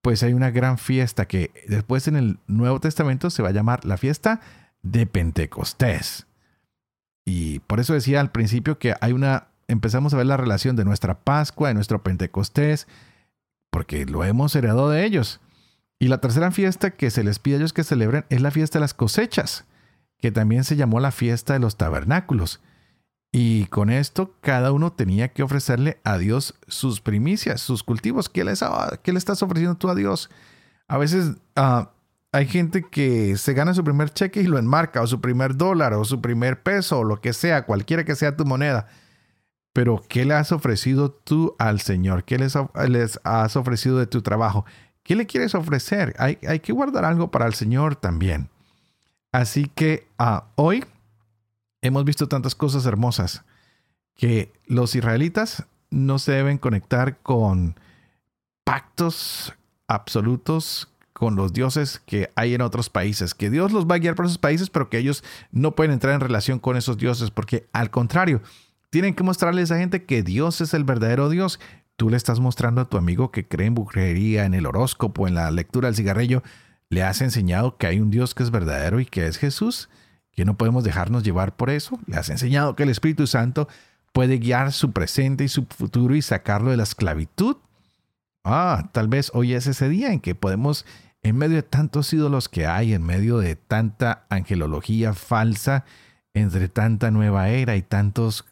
pues 0.03 0.23
hay 0.23 0.33
una 0.33 0.51
gran 0.51 0.79
fiesta 0.79 1.27
que 1.27 1.51
después 1.67 2.09
en 2.09 2.17
el 2.17 2.39
Nuevo 2.47 2.81
Testamento 2.81 3.31
se 3.31 3.43
va 3.43 3.49
a 3.49 3.53
llamar 3.53 3.85
la 3.85 3.97
fiesta 3.97 4.41
de 4.83 5.07
Pentecostés. 5.07 6.27
Y 7.25 7.59
por 7.61 7.81
eso 7.81 7.95
decía 7.95 8.21
al 8.21 8.31
principio 8.31 8.79
que 8.79 8.95
hay 9.01 9.13
una, 9.13 9.49
empezamos 9.67 10.15
a 10.15 10.17
ver 10.17 10.27
la 10.27 10.37
relación 10.37 10.77
de 10.77 10.85
nuestra 10.85 11.21
Pascua, 11.21 11.69
de 11.69 11.75
nuestro 11.75 12.03
Pentecostés, 12.03 12.87
porque 13.71 14.07
lo 14.07 14.25
hemos 14.25 14.55
heredado 14.57 14.89
de 14.89 15.05
ellos. 15.05 15.41
Y 15.99 16.09
la 16.09 16.23
tercera 16.23 16.53
fiesta 16.53 16.93
que 16.93 17.11
se 17.11 17.25
les 17.25 17.39
pide 17.39 17.57
a 17.57 17.59
ellos 17.59 17.73
que 17.73 17.85
celebren 17.85 18.25
es 18.31 18.41
la 18.41 18.53
fiesta 18.53 18.79
de 18.79 18.83
las 18.83 18.95
cosechas, 18.95 19.65
que 20.17 20.31
también 20.31 20.65
se 20.65 20.77
llamó 20.77 21.01
la 21.01 21.11
fiesta 21.11 21.53
de 21.53 21.59
los 21.59 21.77
tabernáculos. 21.77 22.61
Y 23.41 23.67
con 23.67 23.89
esto 23.89 24.35
cada 24.41 24.73
uno 24.73 24.93
tenía 24.93 25.29
que 25.29 25.45
ofrecerle 25.45 26.01
a 26.03 26.19
Dios 26.19 26.57
sus 26.67 27.01
primicias, 27.01 27.61
sus 27.61 27.85
cultivos. 27.85 28.29
¿Qué, 28.29 28.45
qué 29.05 29.13
le 29.13 29.19
estás 29.19 29.45
ofreciendo 29.45 29.77
tú 29.77 29.89
a 29.89 29.95
Dios? 29.95 30.29
A 30.89 30.99
veces 30.99 31.37
ah, 31.55 31.93
hay 32.33 32.49
gente 32.49 32.83
que 32.83 33.37
se 33.37 33.55
gana 33.55 33.75
su 33.75 33.85
primer 33.85 34.11
cheque 34.11 34.41
y 34.41 34.49
lo 34.49 34.59
enmarca, 34.59 35.03
o 35.03 35.07
su 35.07 35.21
primer 35.21 35.57
dólar, 35.57 35.93
o 35.93 36.05
su 36.05 36.21
primer 36.21 36.65
peso, 36.65 36.99
o 36.99 37.05
lo 37.05 37.21
que 37.21 37.33
sea, 37.33 37.65
cualquiera 37.65 38.03
que 38.03 38.17
sea 38.17 38.37
tu 38.37 38.45
moneda. 38.45 38.89
Pero 39.73 40.03
¿qué 40.09 40.25
le 40.25 40.35
has 40.35 40.51
ofrecido 40.51 41.13
tú 41.13 41.55
al 41.61 41.81
Señor? 41.81 42.25
¿Qué 42.25 42.39
les, 42.39 42.55
les 42.89 43.21
has 43.23 43.55
ofrecido 43.55 44.01
de 44.01 44.09
tu 44.09 44.21
trabajo? 44.21 44.65
¿Qué 45.05 45.15
le 45.15 45.27
quieres 45.27 45.55
ofrecer? 45.55 46.17
Hay, 46.19 46.59
que 46.59 46.73
guardar 46.73 47.05
algo 47.05 47.31
para 47.31 47.47
el 47.47 47.55
Señor 47.55 47.95
también. 47.95 48.49
Así 49.31 49.71
que 49.73 50.09
ah, 50.19 50.47
hoy 50.57 50.85
hemos 51.83 52.05
visto 52.05 52.29
tantas 52.29 52.55
cosas 52.55 52.87
hermosas 52.87 53.45
que 54.15 54.53
los 54.67 54.95
israelitas 54.95 55.67
no 55.91 56.19
se 56.19 56.33
deben 56.33 56.59
conectar 56.59 57.19
con 57.19 57.79
pactos 58.65 59.55
absolutos 59.87 60.89
con 61.13 61.35
los 61.35 61.53
dioses 61.53 62.01
que 62.07 62.31
hay 62.37 62.55
en 62.55 62.61
otros 62.61 62.91
países, 62.91 63.35
que 63.35 63.51
Dios 63.51 63.73
los 63.73 63.87
va 63.87 63.97
a 63.97 63.99
guiar 63.99 64.15
por 64.15 64.27
esos 64.27 64.39
países, 64.39 64.71
pero 64.71 64.89
que 64.89 64.99
ellos 64.99 65.25
no 65.51 65.75
pueden 65.75 65.93
entrar 65.93 66.15
en 66.15 66.21
relación 66.21 66.61
con 66.61 66.77
esos 66.77 66.97
dioses, 66.97 67.31
porque 67.31 67.67
al 67.73 67.91
contrario, 67.91 68.41
tienen 68.91 69.15
que 69.15 69.25
mostrarle 69.25 69.63
a 69.63 69.65
esa 69.65 69.79
gente 69.79 70.05
que 70.05 70.23
Dios 70.23 70.61
es 70.61 70.75
el 70.75 70.85
verdadero 70.85 71.29
Dios. 71.29 71.59
Tú 71.97 72.09
le 72.09 72.17
estás 72.17 72.39
mostrando 72.39 72.81
a 72.81 72.89
tu 72.89 72.97
amigo 72.97 73.33
que 73.33 73.47
cree 73.47 73.67
en 73.67 73.75
brujería, 73.75 74.45
en 74.45 74.55
el 74.55 74.67
horóscopo, 74.67 75.27
en 75.27 75.35
la 75.35 75.51
lectura 75.51 75.89
del 75.89 75.97
cigarrillo, 75.97 76.43
le 76.89 77.03
has 77.03 77.21
enseñado 77.21 77.77
que 77.77 77.87
hay 77.87 78.01
un 78.01 78.11
Dios 78.11 78.35
que 78.35 78.45
es 78.45 78.51
verdadero 78.51 79.01
y 79.01 79.07
que 79.07 79.27
es 79.27 79.39
Jesús 79.39 79.89
que 80.39 80.45
no 80.45 80.57
podemos 80.57 80.85
dejarnos 80.85 81.25
llevar 81.25 81.57
por 81.57 81.69
eso. 81.69 81.99
Le 82.07 82.17
has 82.17 82.31
enseñado 82.31 82.77
que 82.77 82.85
el 82.85 82.91
Espíritu 82.91 83.27
Santo 83.27 83.67
puede 84.13 84.39
guiar 84.39 84.71
su 84.71 84.93
presente 84.93 85.43
y 85.43 85.49
su 85.49 85.67
futuro 85.67 86.15
y 86.15 86.23
sacarlo 86.23 86.71
de 86.71 86.77
la 86.77 86.85
esclavitud. 86.85 87.57
Ah, 88.45 88.89
tal 88.93 89.09
vez 89.09 89.33
hoy 89.35 89.55
es 89.55 89.67
ese 89.67 89.89
día 89.89 90.13
en 90.13 90.21
que 90.21 90.37
podemos, 90.37 90.87
en 91.25 91.37
medio 91.37 91.57
de 91.57 91.65
tantos 91.65 92.13
ídolos 92.13 92.49
que 92.49 92.69
hay, 92.69 92.93
en 92.95 93.03
medio 93.03 93.39
de 93.39 93.57
tanta 93.57 94.27
angelología 94.31 95.13
falsa, 95.13 95.85
entre 96.35 96.69
tanta 96.69 97.11
nueva 97.11 97.49
era 97.49 97.75
y 97.75 97.83
tantos 97.83 98.45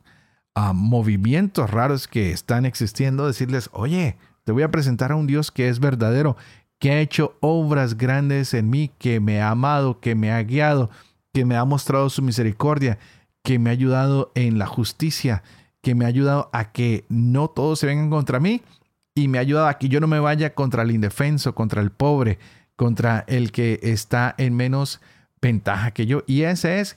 ah, 0.57 0.73
movimientos 0.73 1.71
raros 1.71 2.09
que 2.09 2.33
están 2.33 2.67
existiendo, 2.67 3.29
decirles, 3.29 3.71
oye, 3.73 4.17
te 4.43 4.51
voy 4.51 4.65
a 4.65 4.73
presentar 4.73 5.13
a 5.13 5.15
un 5.15 5.29
Dios 5.29 5.53
que 5.53 5.69
es 5.69 5.79
verdadero, 5.79 6.37
que 6.81 6.91
ha 6.91 6.99
hecho 6.99 7.37
obras 7.39 7.97
grandes 7.97 8.55
en 8.55 8.71
mí, 8.71 8.91
que 8.99 9.21
me 9.21 9.41
ha 9.41 9.51
amado, 9.51 10.01
que 10.01 10.17
me 10.17 10.33
ha 10.33 10.43
guiado, 10.43 10.91
que 11.37 11.45
me 11.45 11.59
ha 11.59 11.67
mostrado 11.67 12.09
su 12.09 12.23
misericordia, 12.23 12.99
que 13.45 13.59
me 13.59 13.69
ha 13.69 13.75
ayudado 13.75 14.33
en 14.35 14.59
la 14.59 14.65
justicia, 14.65 15.43
que 15.83 15.95
me 15.95 16.07
ha 16.07 16.09
ayudado 16.09 16.49
a 16.55 16.73
que 16.73 17.05
no 17.11 17.49
todos 17.51 17.81
se 17.81 17.87
vengan 17.87 18.09
contra 18.09 18.41
mí 18.41 18.63
y 19.15 19.29
me 19.29 19.37
ha 19.37 19.43
ayudado 19.43 19.67
a 19.67 19.77
que 19.77 19.91
yo 19.91 20.01
no 20.01 20.07
me 20.07 20.19
vaya 20.19 20.55
contra 20.55 20.83
el 20.83 20.93
indefenso, 20.93 21.55
contra 21.55 21.83
el 21.83 21.91
pobre, 21.91 22.39
contra 22.75 23.23
el 23.29 23.53
que 23.53 23.81
está 23.83 24.35
en 24.39 24.57
menos 24.57 25.03
ventaja 25.43 25.91
que 25.91 26.07
yo. 26.07 26.23
Y 26.27 26.45
ese 26.45 26.81
es 26.81 26.97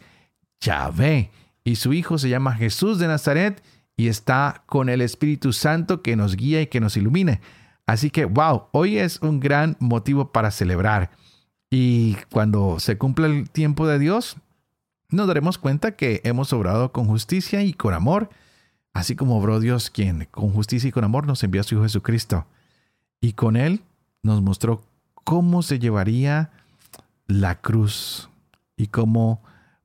Yahvé. 0.62 1.32
Y 1.66 1.76
su 1.76 1.92
hijo 1.92 2.18
se 2.18 2.30
llama 2.30 2.56
Jesús 2.56 2.98
de 2.98 3.08
Nazaret 3.08 3.62
y 3.98 4.08
está 4.08 4.64
con 4.68 4.88
el 4.88 5.02
Espíritu 5.02 5.52
Santo 5.52 6.02
que 6.02 6.16
nos 6.16 6.38
guía 6.38 6.62
y 6.62 6.68
que 6.68 6.80
nos 6.80 6.96
ilumine. 6.96 7.42
Así 7.86 8.10
que, 8.10 8.24
wow, 8.24 8.68
hoy 8.72 9.00
es 9.00 9.22
un 9.22 9.42
gran 9.42 9.76
motivo 9.82 10.32
para 10.32 10.50
celebrar. 10.50 11.12
Y 11.70 12.16
cuando 12.32 12.80
se 12.80 12.98
cumpla 12.98 13.28
el 13.28 13.50
tiempo 13.50 13.88
de 13.88 14.00
Dios, 14.00 14.38
nos 15.10 15.28
daremos 15.28 15.58
cuenta 15.58 15.96
que 15.96 16.22
hemos 16.24 16.52
obrado 16.54 16.92
con 16.92 17.06
justicia 17.06 17.64
y 17.64 17.74
con 17.74 17.94
amor, 17.94 18.30
así 18.94 19.16
como 19.16 19.38
obró 19.38 19.60
Dios 19.60 19.90
quien 19.90 20.28
con 20.32 20.52
justicia 20.52 20.88
y 20.88 20.92
con 20.92 21.04
amor 21.04 21.28
nos 21.28 21.44
envió 21.44 21.62
a 21.62 21.64
su 21.64 21.76
Hijo 21.76 21.84
Jesucristo. 21.84 22.46
Y 23.22 23.34
con 23.34 23.56
él 23.56 23.84
nos 24.24 24.42
mostró 24.42 24.82
cómo 25.24 25.62
se 25.62 25.80
llevaría 25.80 26.52
la 27.28 27.62
cruz 27.62 28.30
y 28.76 28.88
cómo 28.88 29.44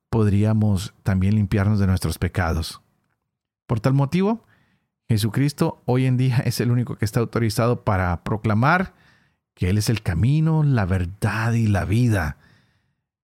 podríamos 0.08 0.94
también 1.02 1.34
limpiarnos 1.34 1.78
de 1.78 1.86
nuestros 1.86 2.18
pecados. 2.18 2.80
Por 3.66 3.80
tal 3.80 3.92
motivo, 3.94 4.44
Jesucristo 5.08 5.82
hoy 5.84 6.06
en 6.06 6.16
día 6.16 6.38
es 6.38 6.60
el 6.60 6.70
único 6.70 6.96
que 6.96 7.04
está 7.04 7.20
autorizado 7.20 7.82
para 7.82 8.22
proclamar 8.24 8.94
que 9.54 9.70
Él 9.70 9.78
es 9.78 9.88
el 9.88 10.02
camino, 10.02 10.62
la 10.62 10.84
verdad 10.84 11.52
y 11.52 11.66
la 11.66 11.84
vida, 11.84 12.36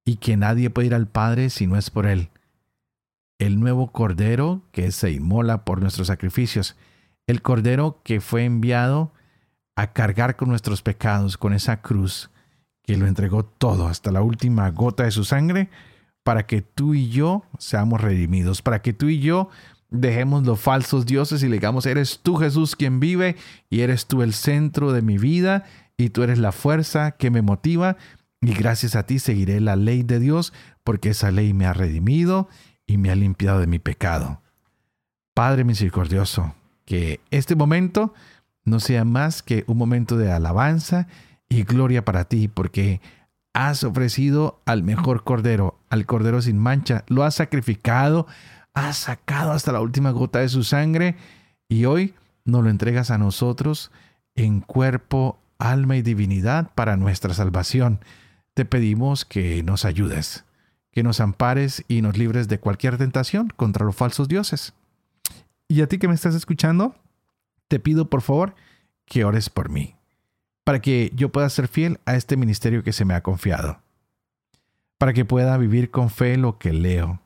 y 0.05 0.17
que 0.17 0.37
nadie 0.37 0.71
puede 0.71 0.89
ir 0.89 0.95
al 0.95 1.09
Padre 1.09 1.51
si 1.51 1.67
no 1.67 1.77
es 1.77 1.91
por 1.91 2.07
Él. 2.07 2.31
El 3.39 3.59
nuevo 3.59 3.91
Cordero 3.91 4.63
que 4.73 4.91
se 4.93 5.11
inmola 5.11 5.65
por 5.65 5.81
nuestros 5.81 6.09
sacrificios, 6.09 6.77
el 7.27 7.43
Cordero 7.43 8.01
que 8.03 8.21
fue 8.21 8.45
enviado 8.45 9.13
a 9.77 9.93
cargar 9.93 10.37
con 10.37 10.49
nuestros 10.49 10.83
pecados, 10.83 11.37
con 11.37 11.53
esa 11.53 11.81
cruz, 11.81 12.31
que 12.83 12.97
lo 12.97 13.07
entregó 13.07 13.45
todo 13.45 13.87
hasta 13.87 14.11
la 14.11 14.23
última 14.23 14.71
gota 14.71 15.05
de 15.05 15.11
su 15.11 15.25
sangre, 15.25 15.71
para 16.23 16.47
que 16.47 16.61
tú 16.61 16.95
y 16.95 17.09
yo 17.09 17.45
seamos 17.59 18.01
redimidos, 18.01 18.63
para 18.63 18.83
que 18.83 18.93
tú 18.93 19.09
y 19.09 19.21
yo 19.21 19.49
Dejemos 19.91 20.45
los 20.45 20.61
falsos 20.61 21.05
dioses 21.05 21.43
y 21.43 21.49
le 21.49 21.55
digamos, 21.55 21.85
eres 21.85 22.21
tú 22.23 22.37
Jesús 22.37 22.77
quien 22.77 23.01
vive 23.01 23.35
y 23.69 23.81
eres 23.81 24.07
tú 24.07 24.23
el 24.23 24.35
centro 24.35 24.93
de 24.93 25.03
mi 25.03 25.19
vida 25.19 25.65
y 26.05 26.11
tú 26.11 26.23
eres 26.23 26.39
la 26.39 26.53
fuerza 26.53 27.13
que 27.13 27.31
me 27.31 27.43
motiva 27.43 27.97
y 28.41 28.55
gracias 28.55 28.97
a 28.97 29.05
ti 29.05 29.19
seguiré 29.19 29.61
la 29.61 29.77
ley 29.77 30.03
de 30.03 30.19
Dios 30.19 30.53
porque 30.83 31.11
esa 31.11 31.31
ley 31.31 31.53
me 31.53 31.67
ha 31.67 31.73
redimido 31.73 32.49
y 32.87 32.97
me 32.97 33.11
ha 33.11 33.15
limpiado 33.15 33.61
de 33.61 33.67
mi 33.67 33.79
pecado. 33.79 34.41
Padre 35.35 35.65
misericordioso, 35.65 36.55
que 36.87 37.21
este 37.31 37.55
momento 37.55 38.15
no 38.65 38.81
sea 38.81 39.05
más 39.05 39.43
que 39.43 39.65
un 39.67 39.77
momento 39.77 40.17
de 40.17 40.33
alabanza 40.33 41.07
y 41.49 41.65
gloria 41.65 42.05
para 42.05 42.25
ti, 42.25 42.49
porque 42.49 43.01
has 43.53 43.85
ofrecido 43.85 44.61
al 44.65 44.83
mejor 44.83 45.25
cordero, 45.25 45.79
al 45.89 46.07
cordero 46.07 46.41
sin 46.41 46.59
mancha, 46.59 47.05
lo 47.09 47.25
has 47.25 47.35
sacrificado, 47.35 48.27
has 48.73 48.97
sacado 48.97 49.53
hasta 49.53 49.73
la 49.73 49.81
última 49.81 50.13
gota 50.13 50.39
de 50.39 50.49
su 50.49 50.63
sangre 50.65 51.17
y 51.69 51.85
hoy 51.85 52.15
nos 52.45 52.65
lo 52.65 52.71
entregas 52.71 53.11
a 53.11 53.19
nosotros 53.19 53.91
en 54.35 54.61
cuerpo, 54.61 55.39
alma 55.61 55.97
y 55.97 56.03
divinidad 56.03 56.73
para 56.75 56.97
nuestra 56.97 57.35
salvación. 57.35 58.01
Te 58.55 58.65
pedimos 58.65 59.25
que 59.25 59.63
nos 59.63 59.85
ayudes, 59.85 60.45
que 60.91 61.03
nos 61.03 61.21
ampares 61.21 61.85
y 61.87 62.03
nos 62.03 62.19
libres 62.19 62.49
de 62.49 62.59
cualquier 62.59 62.99
tentación 62.99 63.49
contra 63.55 63.87
los 63.87 63.95
falsos 63.95 64.27
dioses. 64.27 64.73
Y 65.69 65.83
a 65.83 65.87
ti 65.87 65.99
que 65.99 66.09
me 66.09 66.15
estás 66.15 66.35
escuchando, 66.35 66.97
te 67.69 67.79
pido 67.79 68.11
por 68.11 68.23
favor 68.23 68.57
que 69.05 69.25
ores 69.25 69.51
por 69.51 69.71
mí, 69.71 69.95
para 70.65 70.81
que 70.81 71.13
yo 71.15 71.31
pueda 71.31 71.49
ser 71.49 71.69
fiel 71.69 72.01
a 72.07 72.17
este 72.17 72.37
ministerio 72.37 72.83
que 72.83 72.93
se 72.93 73.05
me 73.05 73.15
ha 73.15 73.23
confiado, 73.23 73.81
para 74.99 75.13
que 75.13 75.25
pueda 75.25 75.57
vivir 75.57 75.91
con 75.91 76.11
fe 76.11 76.37
lo 76.37 76.59
que 76.59 76.73
leo, 76.73 77.21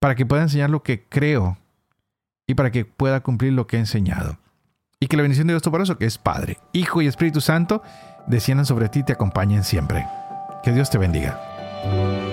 para 0.00 0.14
que 0.14 0.24
pueda 0.24 0.42
enseñar 0.42 0.70
lo 0.70 0.82
que 0.82 1.04
creo 1.04 1.58
y 2.46 2.54
para 2.54 2.70
que 2.70 2.84
pueda 2.84 3.20
cumplir 3.20 3.52
lo 3.52 3.66
que 3.66 3.76
he 3.76 3.80
enseñado 3.80 4.38
y 5.00 5.06
que 5.06 5.16
la 5.16 5.22
bendición 5.22 5.46
de 5.46 5.54
Dios 5.54 5.62
Todopoderoso, 5.62 5.96
que 5.96 6.06
es 6.06 6.18
Padre, 6.18 6.58
Hijo 6.72 7.02
y 7.02 7.06
Espíritu 7.06 7.40
Santo, 7.40 7.82
desciendan 8.26 8.66
sobre 8.66 8.88
ti 8.88 9.00
y 9.00 9.04
te 9.04 9.12
acompañen 9.12 9.64
siempre. 9.64 10.06
Que 10.62 10.72
Dios 10.72 10.90
te 10.90 10.98
bendiga. 10.98 12.27